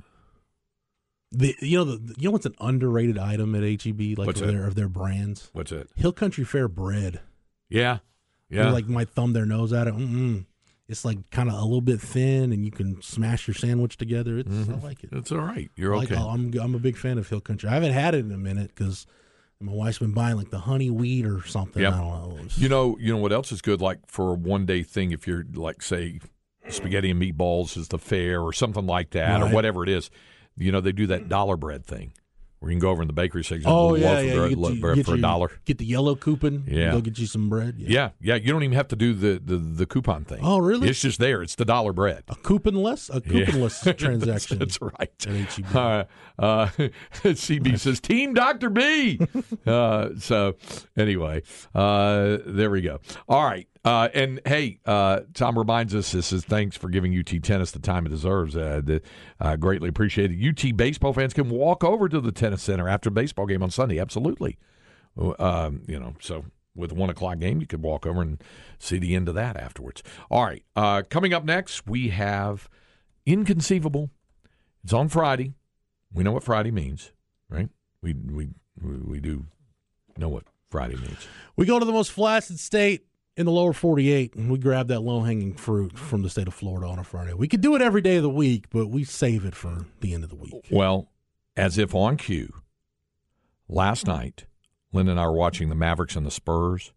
the 1.32 1.56
you 1.62 1.78
know 1.78 1.84
the 1.86 2.16
you 2.18 2.28
know 2.28 2.32
what's 2.32 2.46
an 2.48 2.56
underrated 2.60 3.18
item 3.18 3.54
at 3.56 3.62
HEB 3.84 4.18
like 4.18 4.28
What's 4.28 4.42
of 4.42 4.48
that? 4.48 4.54
their 4.54 4.66
of 4.66 4.76
their 4.76 4.90
brands 4.90 5.50
What's 5.54 5.72
it? 5.72 5.88
Hill 5.96 6.12
Country 6.12 6.44
Fair 6.44 6.68
bread. 6.68 7.22
Yeah, 7.70 8.00
Yeah. 8.50 8.66
yeah. 8.66 8.72
like 8.72 8.88
might 8.88 9.10
thumb 9.12 9.34
their 9.34 9.46
nose 9.46 9.72
at 9.72 9.88
it. 9.88 9.94
Mm-mm. 9.94 10.46
It's 10.90 11.06
like 11.06 11.30
kind 11.30 11.50
of 11.50 11.56
a 11.56 11.62
little 11.62 11.82
bit 11.82 12.02
thin, 12.02 12.52
and 12.52 12.66
you 12.66 12.72
can 12.72 13.02
smash 13.02 13.48
your 13.48 13.54
sandwich 13.54 13.96
together. 13.96 14.40
It's 14.40 14.50
I 14.50 14.52
mm-hmm. 14.52 14.84
like 14.84 15.04
it. 15.04 15.12
it's 15.14 15.32
all 15.32 15.40
right. 15.40 15.70
You're 15.76 15.96
like- 15.96 16.12
okay. 16.12 16.22
I'm 16.22 16.52
I'm 16.60 16.76
a 16.76 16.80
big 16.80 16.98
fan 16.98 17.18
of 17.18 17.30
Hill 17.30 17.42
Country. 17.42 17.70
I 17.70 17.76
haven't 17.76 17.94
had 17.94 18.16
it 18.16 18.26
in 18.26 18.32
a 18.32 18.38
minute 18.38 18.72
because 18.76 19.06
my 19.62 19.72
wife's 19.72 20.00
been 20.00 20.14
buying 20.14 20.36
like 20.36 20.50
the 20.50 20.60
honey 20.60 20.90
wheat 20.90 21.26
or 21.26 21.46
something. 21.46 21.82
Yep. 21.82 21.94
I 21.94 21.98
don't 21.98 22.10
know. 22.10 22.46
You 22.56 22.70
know, 22.70 22.98
you 23.00 23.14
know 23.14 23.20
what 23.20 23.32
else 23.32 23.52
is 23.52 23.62
good? 23.62 23.82
Like 23.82 24.00
for 24.08 24.32
a 24.32 24.34
one 24.34 24.66
day 24.66 24.84
thing, 24.84 25.12
if 25.12 25.28
you're 25.28 25.46
like 25.54 25.82
say 25.82 26.20
spaghetti 26.70 27.12
and 27.12 27.22
meatballs 27.22 27.78
is 27.78 27.90
the 27.90 28.00
fair 28.00 28.42
or 28.42 28.54
something 28.54 28.86
like 28.86 29.12
that, 29.12 29.42
or 29.42 29.50
whatever 29.50 29.84
it 29.84 29.90
is. 29.90 30.10
You 30.58 30.72
know, 30.72 30.82
they 30.82 30.92
do 30.92 31.08
that 31.08 31.30
dollar 31.30 31.56
bread 31.56 31.86
thing 31.86 32.14
where 32.60 32.72
you 32.72 32.76
can 32.76 32.82
go 32.82 32.90
over 32.90 33.02
in 33.02 33.08
the 33.08 33.14
bakery 33.14 33.44
section. 33.44 33.70
Oh 33.70 33.94
and 33.94 34.04
get 34.04 34.12
a 34.20 34.26
yeah, 34.26 34.32
yeah. 34.34 34.36
bread, 34.40 34.52
You 34.52 34.56
lo- 34.58 34.94
you 34.94 35.04
for 35.04 35.14
a 35.16 35.22
dollar. 35.22 35.52
Get 35.66 35.78
the 35.78 35.86
yellow 35.86 36.16
coupon. 36.16 36.66
Yeah. 36.68 36.92
Go 36.92 37.00
get 37.02 37.18
you 37.18 37.26
some 37.26 37.48
bread. 37.50 37.76
Yeah, 37.78 38.10
yeah. 38.20 38.36
You 38.36 38.52
don't 38.52 38.64
even 38.64 38.76
have 38.76 38.90
to 38.90 38.96
do 38.98 39.14
the 39.14 39.40
the, 39.44 39.58
the 39.58 39.86
coupon 39.86 40.26
thing. 40.26 40.40
Oh, 40.44 40.60
really? 40.60 40.90
It's 40.90 41.02
just 41.02 41.20
there. 41.20 41.42
It's 41.42 41.56
the 41.56 41.64
dollar 41.66 41.94
bread. 41.94 42.24
A 42.28 42.36
couponless, 42.36 43.10
a 43.10 43.22
Yeah. 43.26 43.46
couponless 43.46 43.82
transaction. 43.98 44.60
That's, 44.60 44.78
that's 44.78 44.82
right. 44.82 45.12
At 45.28 45.34
HEB. 45.54 45.76
Uh, 45.76 46.04
uh, 46.40 46.68
CB 47.24 47.80
says 47.80 48.00
Team 48.02 48.34
Doctor 48.34 48.70
B. 48.70 49.20
uh, 49.66 50.10
so 50.18 50.56
anyway, 50.98 51.44
uh, 51.74 52.40
there 52.46 52.70
we 52.70 52.82
go. 52.82 53.00
All 53.30 53.44
right, 53.46 53.68
uh, 53.86 54.10
and 54.14 54.42
hey, 54.46 54.80
uh, 54.86 55.22
Tom 55.34 55.58
reminds 55.58 55.96
us. 55.96 56.12
This 56.12 56.34
is 56.34 56.44
thanks 56.44 56.76
for 56.76 56.90
giving 56.90 57.18
UT 57.18 57.42
tennis 57.42 57.72
the 57.72 57.80
time 57.80 58.06
it 58.06 58.10
deserves. 58.10 58.56
Uh, 58.56 58.82
the, 58.84 59.02
uh, 59.40 59.56
greatly 59.56 59.90
appreciated. 59.90 60.44
UT 60.44 60.76
baseball 60.76 61.14
fans 61.14 61.34
can 61.34 61.50
walk 61.50 61.84
over 61.84 62.10
to 62.10 62.20
the 62.20 62.32
tennis 62.32 62.62
center 62.62 62.90
after 62.90 63.10
a 63.10 63.12
baseball 63.12 63.46
game 63.46 63.64
on 63.64 63.70
Sunday. 63.70 64.00
Absolutely. 64.00 64.58
Um, 65.40 65.84
you 65.88 66.00
know, 66.00 66.16
so 66.20 66.46
with 66.76 66.92
one 66.92 67.10
o'clock 67.10 67.40
game, 67.40 67.62
you 67.62 67.68
could 67.68 67.82
walk 67.82 68.06
over 68.06 68.22
and 68.22 68.42
see 68.80 69.00
the 69.00 69.16
end 69.16 69.30
of 69.30 69.36
that 69.36 69.58
afterwards. 69.58 70.04
All 70.30 70.44
right. 70.44 70.64
Uh, 70.76 71.04
coming 71.10 71.34
up 71.34 71.44
next, 71.44 71.88
we 71.88 72.10
have 72.10 72.70
Inconceivable. 73.26 74.10
It's 74.84 74.94
on 74.94 75.10
Friday. 75.10 75.54
We 76.14 76.24
know 76.24 76.32
what 76.32 76.44
Friday 76.44 76.72
means, 76.72 77.12
right? 77.50 77.70
We 78.02 78.14
we 78.14 78.50
we 78.82 79.20
do 79.20 79.46
know 80.18 80.30
what 80.30 80.46
Friday 80.70 80.96
means. 80.96 81.28
We 81.56 81.66
go 81.66 81.80
to 81.80 81.86
the 81.86 81.92
most 81.92 82.12
flaccid 82.12 82.60
state 82.60 83.06
in 83.40 83.46
the 83.46 83.52
lower 83.54 83.72
48 83.72 84.36
and 84.36 84.52
we 84.52 84.58
grab 84.58 84.90
that 84.90 85.00
low 85.00 85.22
hanging 85.22 85.54
fruit 85.54 85.98
from 85.98 86.24
the 86.24 86.30
state 86.30 86.50
of 86.50 86.54
Florida 86.54 86.86
on 86.86 87.00
a 87.00 87.06
Friday. 87.06 87.34
We 87.34 87.48
could 87.48 87.62
do 87.62 87.74
it 87.74 87.82
every 87.82 88.02
day 88.02 88.18
of 88.18 88.24
the 88.24 88.30
week, 88.30 88.66
but 88.70 88.88
we 88.88 89.06
save 89.06 89.46
it 89.46 89.56
for 89.56 89.86
the 90.02 90.14
end 90.14 90.26
of 90.26 90.30
the 90.30 90.36
week. 90.36 90.68
Well, 90.70 91.10
as 91.56 91.78
if 91.78 91.96
on 91.96 92.18
cue, 92.18 92.54
last 93.70 94.06
night, 94.06 94.44
Lynn 94.92 95.08
and 95.08 95.18
I 95.18 95.26
were 95.26 95.32
watching 95.32 95.70
the 95.70 95.76
Mavericks 95.76 96.18
and 96.18 96.26
the 96.26 96.32
Spurs, 96.32 96.92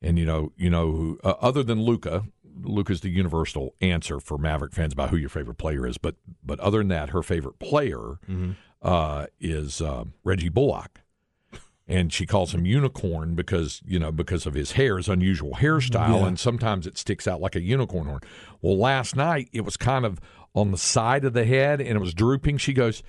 and 0.00 0.16
you 0.16 0.24
know, 0.24 0.52
you 0.56 0.70
know, 0.70 0.92
who, 0.92 1.18
uh, 1.24 1.34
other 1.40 1.64
than 1.64 1.82
Luka, 1.82 2.22
Luka's 2.62 3.00
the 3.00 3.10
universal 3.10 3.74
answer 3.80 4.20
for 4.20 4.38
Maverick 4.38 4.74
fans 4.74 4.92
about 4.92 5.10
who 5.10 5.16
your 5.16 5.28
favorite 5.28 5.58
player 5.58 5.88
is. 5.88 5.98
But 5.98 6.14
but 6.44 6.60
other 6.60 6.78
than 6.78 6.88
that, 6.88 7.10
her 7.10 7.22
favorite 7.24 7.58
player 7.58 8.20
uh, 8.80 9.26
is 9.40 9.80
uh, 9.80 10.04
Reggie 10.22 10.50
Bullock. 10.50 11.00
And 11.86 12.10
she 12.10 12.24
calls 12.24 12.54
him 12.54 12.64
unicorn 12.64 13.34
because 13.34 13.82
you 13.84 13.98
know 13.98 14.10
because 14.10 14.46
of 14.46 14.54
his 14.54 14.72
hair, 14.72 14.96
his 14.96 15.08
unusual 15.08 15.52
hairstyle, 15.56 16.20
Yeah. 16.20 16.26
and 16.28 16.38
sometimes 16.38 16.86
it 16.86 16.96
sticks 16.96 17.28
out 17.28 17.40
like 17.42 17.54
a 17.56 17.60
unicorn 17.60 18.06
horn. 18.06 18.20
Well, 18.62 18.78
last 18.78 19.14
night 19.16 19.48
it 19.52 19.66
was 19.66 19.76
kind 19.76 20.06
of 20.06 20.18
on 20.54 20.70
the 20.70 20.78
side 20.78 21.24
of 21.26 21.34
the 21.34 21.44
head 21.44 21.80
and 21.82 21.90
it 21.90 22.00
was 22.00 22.14
drooping. 22.14 22.56
She 22.58 22.72
goes, 22.72 23.02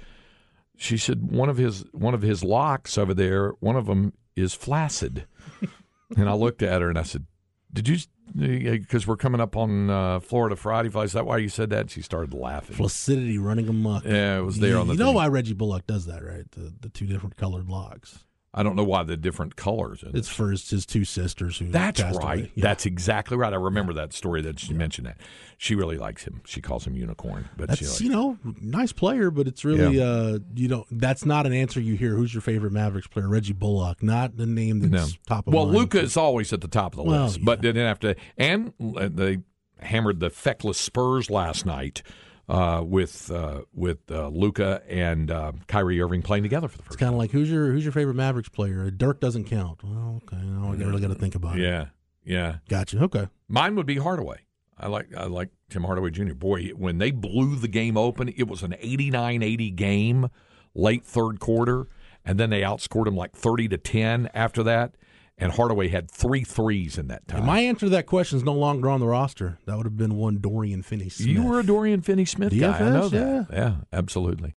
she 0.75 0.97
said 0.97 1.31
one 1.31 1.47
of 1.47 1.55
his 1.55 1.85
one 1.93 2.13
of 2.13 2.21
his 2.21 2.43
locks 2.43 2.97
over 2.97 3.13
there, 3.13 3.51
one 3.61 3.77
of 3.77 3.85
them 3.85 4.11
is 4.35 4.53
flaccid. 4.53 5.25
and 6.17 6.27
I 6.29 6.33
looked 6.33 6.61
at 6.61 6.81
her 6.81 6.89
and 6.89 6.99
I 6.99 7.03
said, 7.03 7.25
"Did 7.71 7.87
you?" 7.87 7.97
Because 8.35 9.05
we're 9.07 9.15
coming 9.17 9.39
up 9.39 9.55
on 9.55 9.89
uh, 9.89 10.19
Florida 10.19 10.55
Friday. 10.55 10.89
Is 10.89 11.13
that 11.13 11.25
why 11.27 11.37
you 11.37 11.47
said 11.47 11.69
that? 11.69 11.91
She 11.91 12.01
started 12.01 12.33
laughing. 12.33 12.75
Flaccidity 12.75 13.37
running 13.37 13.69
amok. 13.69 14.03
Yeah, 14.03 14.39
it 14.39 14.41
was 14.41 14.57
there 14.59 14.71
you, 14.71 14.77
on 14.79 14.87
the. 14.87 14.93
You 14.93 14.99
know 14.99 15.05
thing. 15.07 15.15
why 15.15 15.27
Reggie 15.27 15.53
Bullock 15.53 15.85
does 15.87 16.07
that, 16.07 16.23
right? 16.25 16.49
The 16.51 16.73
the 16.81 16.89
two 16.89 17.05
different 17.05 17.37
colored 17.37 17.69
locks. 17.69 18.25
I 18.57 18.63
don't 18.63 18.77
know 18.77 18.85
why 18.85 19.03
the 19.03 19.17
different 19.17 19.57
colors. 19.57 20.01
It's 20.13 20.29
for 20.29 20.49
his, 20.49 20.69
his 20.69 20.85
two 20.85 21.03
sisters. 21.03 21.57
Who 21.57 21.67
That's 21.67 22.01
right. 22.01 22.49
Yeah. 22.55 22.61
That's 22.63 22.85
exactly 22.85 23.35
right. 23.35 23.51
I 23.51 23.57
remember 23.57 23.91
that 23.93 24.13
story 24.13 24.41
that 24.43 24.59
she 24.61 24.73
mentioned 24.73 25.07
that. 25.07 25.17
She 25.57 25.75
really 25.75 25.97
likes 25.97 26.23
him. 26.23 26.39
She 26.45 26.61
calls 26.61 26.87
him 26.87 26.95
unicorn. 26.95 27.49
But 27.57 27.77
she 27.77 27.83
That's 27.83 27.99
you 27.99 28.09
know 28.09 28.37
nice 28.61 28.93
player, 28.93 29.29
but 29.29 29.45
it's 29.47 29.65
really 29.65 30.01
uh 30.01 30.39
you 30.55 30.69
know 30.69 30.85
that's 30.89 31.25
not 31.25 31.45
an 31.45 31.51
answer 31.51 31.81
you 31.81 31.95
hear. 31.95 32.15
Who's 32.15 32.33
your 32.33 32.41
favorite 32.41 32.71
Mavericks 32.71 33.07
player? 33.07 33.27
Reggie 33.27 33.51
Bullock, 33.53 34.01
not 34.01 34.37
the 34.37 34.45
name 34.45 34.79
that's 34.79 35.11
No. 35.11 35.17
top 35.27 35.47
of 35.47 35.53
Well, 35.53 35.65
mind. 35.65 35.77
Luka 35.77 35.99
is 36.01 36.15
always 36.15 36.53
at 36.53 36.61
the 36.61 36.69
top 36.69 36.93
of 36.93 36.97
the 36.97 37.03
Well, 37.03 37.25
list, 37.25 37.39
yeah. 37.39 37.43
but 37.45 37.59
didn't 37.61 37.85
have 37.85 37.99
to. 37.99 38.15
And 38.37 38.71
they 38.79 39.39
hammered 39.81 40.21
the 40.21 40.29
feckless 40.29 40.77
Spurs 40.79 41.29
last 41.29 41.65
night 41.65 42.01
uh, 42.47 42.83
with 42.85 43.31
uh, 43.31 43.61
with 43.73 43.99
uh, 44.11 44.27
Luka 44.29 44.81
and 44.87 45.31
uh, 45.31 45.53
Kyrie 45.67 46.01
Irving 46.01 46.21
playing 46.21 46.43
together 46.43 46.67
for 46.67 46.77
the 46.77 46.83
first. 46.83 46.93
It's 46.93 46.99
kind 46.99 47.13
of 47.13 47.17
like 47.17 47.31
who's 47.31 47.49
your 47.49 47.71
who's 47.71 47.83
your 47.83 47.91
favorite 47.91 48.15
Mavericks 48.15 48.49
player? 48.49 48.89
Dirk 48.91 49.19
doesn't 49.19 49.45
count. 49.45 49.83
Well, 49.83 50.21
okay, 50.25 50.41
now 50.43 50.71
I 50.71 50.75
really 50.75 51.01
got 51.01 51.09
to 51.09 51.15
think 51.15 51.35
about 51.35 51.57
it. 51.57 51.63
Yeah, 51.63 51.87
yeah. 52.23 52.57
Gotcha. 52.69 53.01
Okay. 53.03 53.27
Mine 53.47 53.75
would 53.75 53.85
be 53.85 53.97
Hardaway. 53.97 54.41
I 54.77 54.87
like 54.87 55.15
I 55.15 55.25
like 55.25 55.49
Tim 55.69 55.83
Hardaway 55.83 56.11
Jr. 56.11 56.33
Boy, 56.33 56.69
when 56.69 56.97
they 56.97 57.11
blew 57.11 57.55
the 57.55 57.67
game 57.67 57.97
open, 57.97 58.29
it 58.35 58.47
was 58.47 58.61
an 58.61 58.71
89-80 58.73 59.75
game 59.75 60.29
late 60.73 61.05
third 61.05 61.39
quarter, 61.39 61.87
and 62.25 62.39
then 62.39 62.49
they 62.49 62.61
outscored 62.61 63.05
them 63.05 63.15
like 63.15 63.35
30 63.35 63.69
to 63.69 63.77
10 63.77 64.29
after 64.33 64.63
that. 64.63 64.95
And 65.37 65.51
Hardaway 65.51 65.89
had 65.89 66.09
three 66.09 66.45
threes 66.45 66.97
in 66.97 67.07
that 67.07 67.27
time. 67.27 67.39
And 67.39 67.47
my 67.47 67.59
answer 67.59 67.87
to 67.87 67.89
that 67.89 68.05
question 68.05 68.37
is 68.37 68.43
no 68.45 68.53
longer 68.53 68.89
on 68.89 69.01
the 69.01 69.07
roster. 69.07 69.59
That 69.65 69.75
would 69.75 69.85
have 69.85 69.97
been 69.97 70.15
one 70.15 70.37
Dorian 70.37 70.81
Finney. 70.81 71.09
Smith. 71.09 71.27
You 71.27 71.43
were 71.43 71.59
a 71.59 71.65
Dorian 71.65 72.01
Finney 72.01 72.23
Smith 72.23 72.57
guy. 72.57 72.77
I 72.77 72.89
know 72.89 73.09
that. 73.09 73.47
Yeah, 73.51 73.75
absolutely. 73.91 74.53